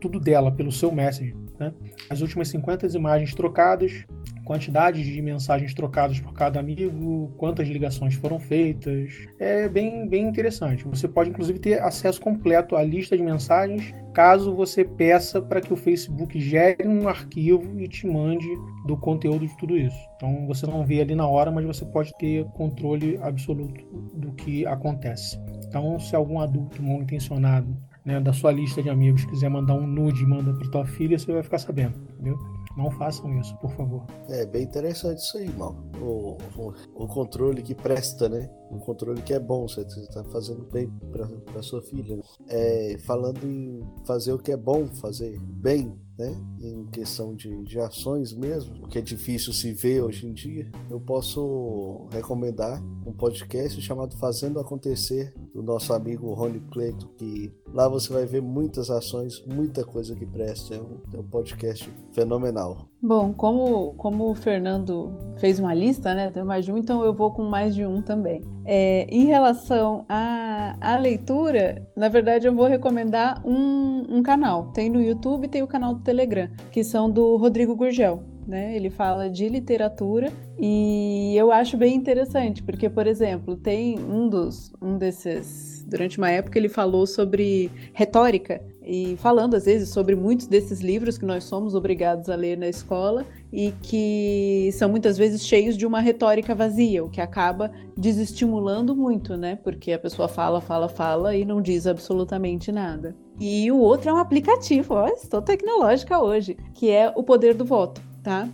[0.00, 1.43] tudo dela pelo seu Messenger.
[1.58, 1.72] Né?
[2.10, 4.04] As últimas 50 imagens trocadas,
[4.44, 9.10] quantidade de mensagens trocadas por cada amigo, quantas ligações foram feitas.
[9.38, 10.84] É bem, bem interessante.
[10.84, 15.72] Você pode, inclusive, ter acesso completo à lista de mensagens caso você peça para que
[15.72, 18.46] o Facebook gere um arquivo e te mande
[18.86, 19.98] do conteúdo de tudo isso.
[20.14, 23.84] Então você não vê ali na hora, mas você pode ter controle absoluto
[24.14, 25.36] do que acontece.
[25.66, 29.86] Então, se algum adulto mal intencionado né, da sua lista de amigos quiser mandar um
[29.86, 32.38] nude, manda para tua filha, você vai ficar sabendo, entendeu?
[32.76, 34.04] Não façam isso, por favor.
[34.28, 35.76] É bem interessante isso aí, mal.
[36.00, 38.50] O, o, o, controle que presta, né?
[38.74, 42.16] Um controle que é bom, você está fazendo bem para sua filha.
[42.16, 42.22] Né?
[42.48, 46.34] É, falando em fazer o que é bom, fazer bem, né?
[46.60, 51.00] Em questão de, de ações mesmo, que é difícil se ver hoje em dia, eu
[51.00, 58.12] posso recomendar um podcast chamado Fazendo Acontecer, do nosso amigo Rony Cleito, que lá você
[58.12, 60.74] vai ver muitas ações, muita coisa que presta.
[60.74, 62.88] É um, é um podcast fenomenal.
[63.06, 66.30] Bom, como, como o Fernando fez uma lista, né?
[66.30, 68.40] Tem mais de um, então eu vou com mais de um também.
[68.64, 74.72] É, em relação à, à leitura, na verdade eu vou recomendar um, um canal.
[74.72, 78.22] Tem no YouTube tem o canal do Telegram, que são do Rodrigo Gurgel.
[78.46, 78.74] Né?
[78.74, 84.72] Ele fala de literatura e eu acho bem interessante, porque, por exemplo, tem um dos
[84.80, 85.84] um desses.
[85.86, 91.16] Durante uma época ele falou sobre retórica e falando às vezes sobre muitos desses livros
[91.16, 95.86] que nós somos obrigados a ler na escola e que são muitas vezes cheios de
[95.86, 99.56] uma retórica vazia, o que acaba desestimulando muito, né?
[99.56, 103.14] Porque a pessoa fala, fala, fala e não diz absolutamente nada.
[103.40, 107.64] E o outro é um aplicativo, ó, estou tecnológica hoje, que é o poder do
[107.64, 108.48] voto, tá?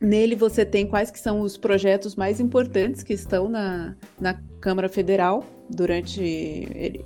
[0.00, 4.88] Nele você tem quais que são os projetos mais importantes que estão na, na Câmara
[4.88, 5.44] Federal
[5.74, 6.22] durante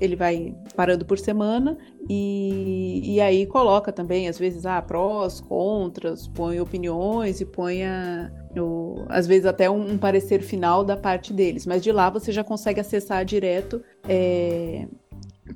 [0.00, 6.28] ele, vai parando por semana e, e aí coloca também às vezes ah, prós, contras,
[6.28, 11.32] põe opiniões e põe a, o, às vezes até um, um, parecer final da parte
[11.32, 14.86] deles, mas de lá você já consegue acessar direto é,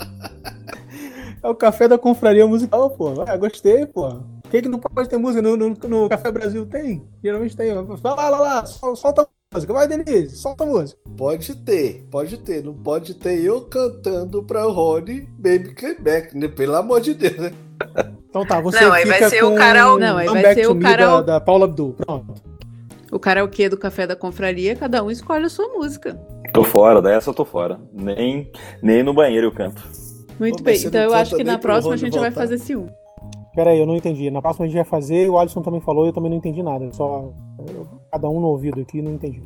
[1.43, 3.23] é o café da confraria musical, pô.
[3.27, 4.09] Ah, gostei, pô.
[4.43, 5.41] Por que, que não pode ter música?
[5.41, 7.09] No, no, no Café Brasil tem?
[7.23, 7.73] Geralmente tem.
[7.75, 9.73] Vai lá, lá, lá, sol- solta a música.
[9.73, 11.01] Vai, Denise, solta a música.
[11.17, 12.63] Pode ter, pode ter.
[12.65, 16.49] Não pode ter eu cantando pra Rony Baby Come Back, né?
[16.49, 17.53] Pelo amor de Deus, né?
[18.29, 20.01] Então tá, você Não, aí vai fica ser o karaokê.
[20.05, 21.27] Não, aí vai ser o karaokê.
[21.27, 21.95] da, da Paula Abdul.
[21.95, 22.35] Pronto.
[23.13, 26.15] O karaokê do Café da Confraria, cada um escolhe a sua música.
[26.53, 27.79] Tô fora, dessa eu tô fora.
[27.93, 28.51] Nem,
[28.83, 29.81] nem no banheiro eu canto.
[30.39, 30.83] Muito Pô, bem.
[30.85, 32.41] Então eu acho que na próxima a gente vai voltar?
[32.41, 32.91] fazer ciúme.
[33.55, 34.29] Pera aí, eu não entendi.
[34.33, 36.91] Na próxima a gente vai fazer, o Alisson também falou, eu também não entendi nada.
[36.93, 39.43] Só eu- cada um no ouvido aqui, não entendi.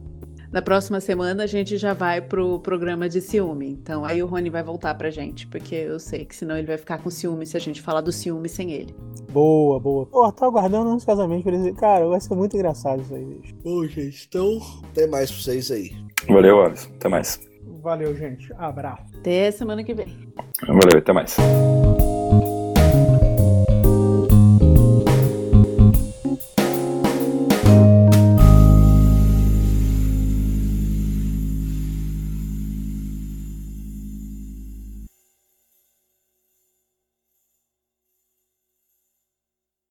[0.52, 3.68] Na próxima semana a gente já vai pro programa de ciúme.
[3.70, 6.78] Então aí o Rony vai voltar pra gente, porque eu sei que senão ele vai
[6.78, 8.94] ficar com ciúme se a gente falar do ciúme sem ele.
[9.30, 10.06] Boa, boa.
[10.06, 11.76] Pô, tô aguardando ansiosamente pra eles.
[11.76, 13.54] Cara, vai ser muito engraçado isso aí, bicho.
[13.62, 14.58] Bom, gente, então
[14.94, 15.90] tem mais pra vocês aí.
[16.26, 16.88] Valeu, Alisson.
[16.94, 17.40] Até mais.
[17.82, 18.52] Valeu, gente.
[18.58, 19.04] Abraço.
[19.18, 20.08] Até semana que vem.
[20.66, 21.36] Valeu, até mais.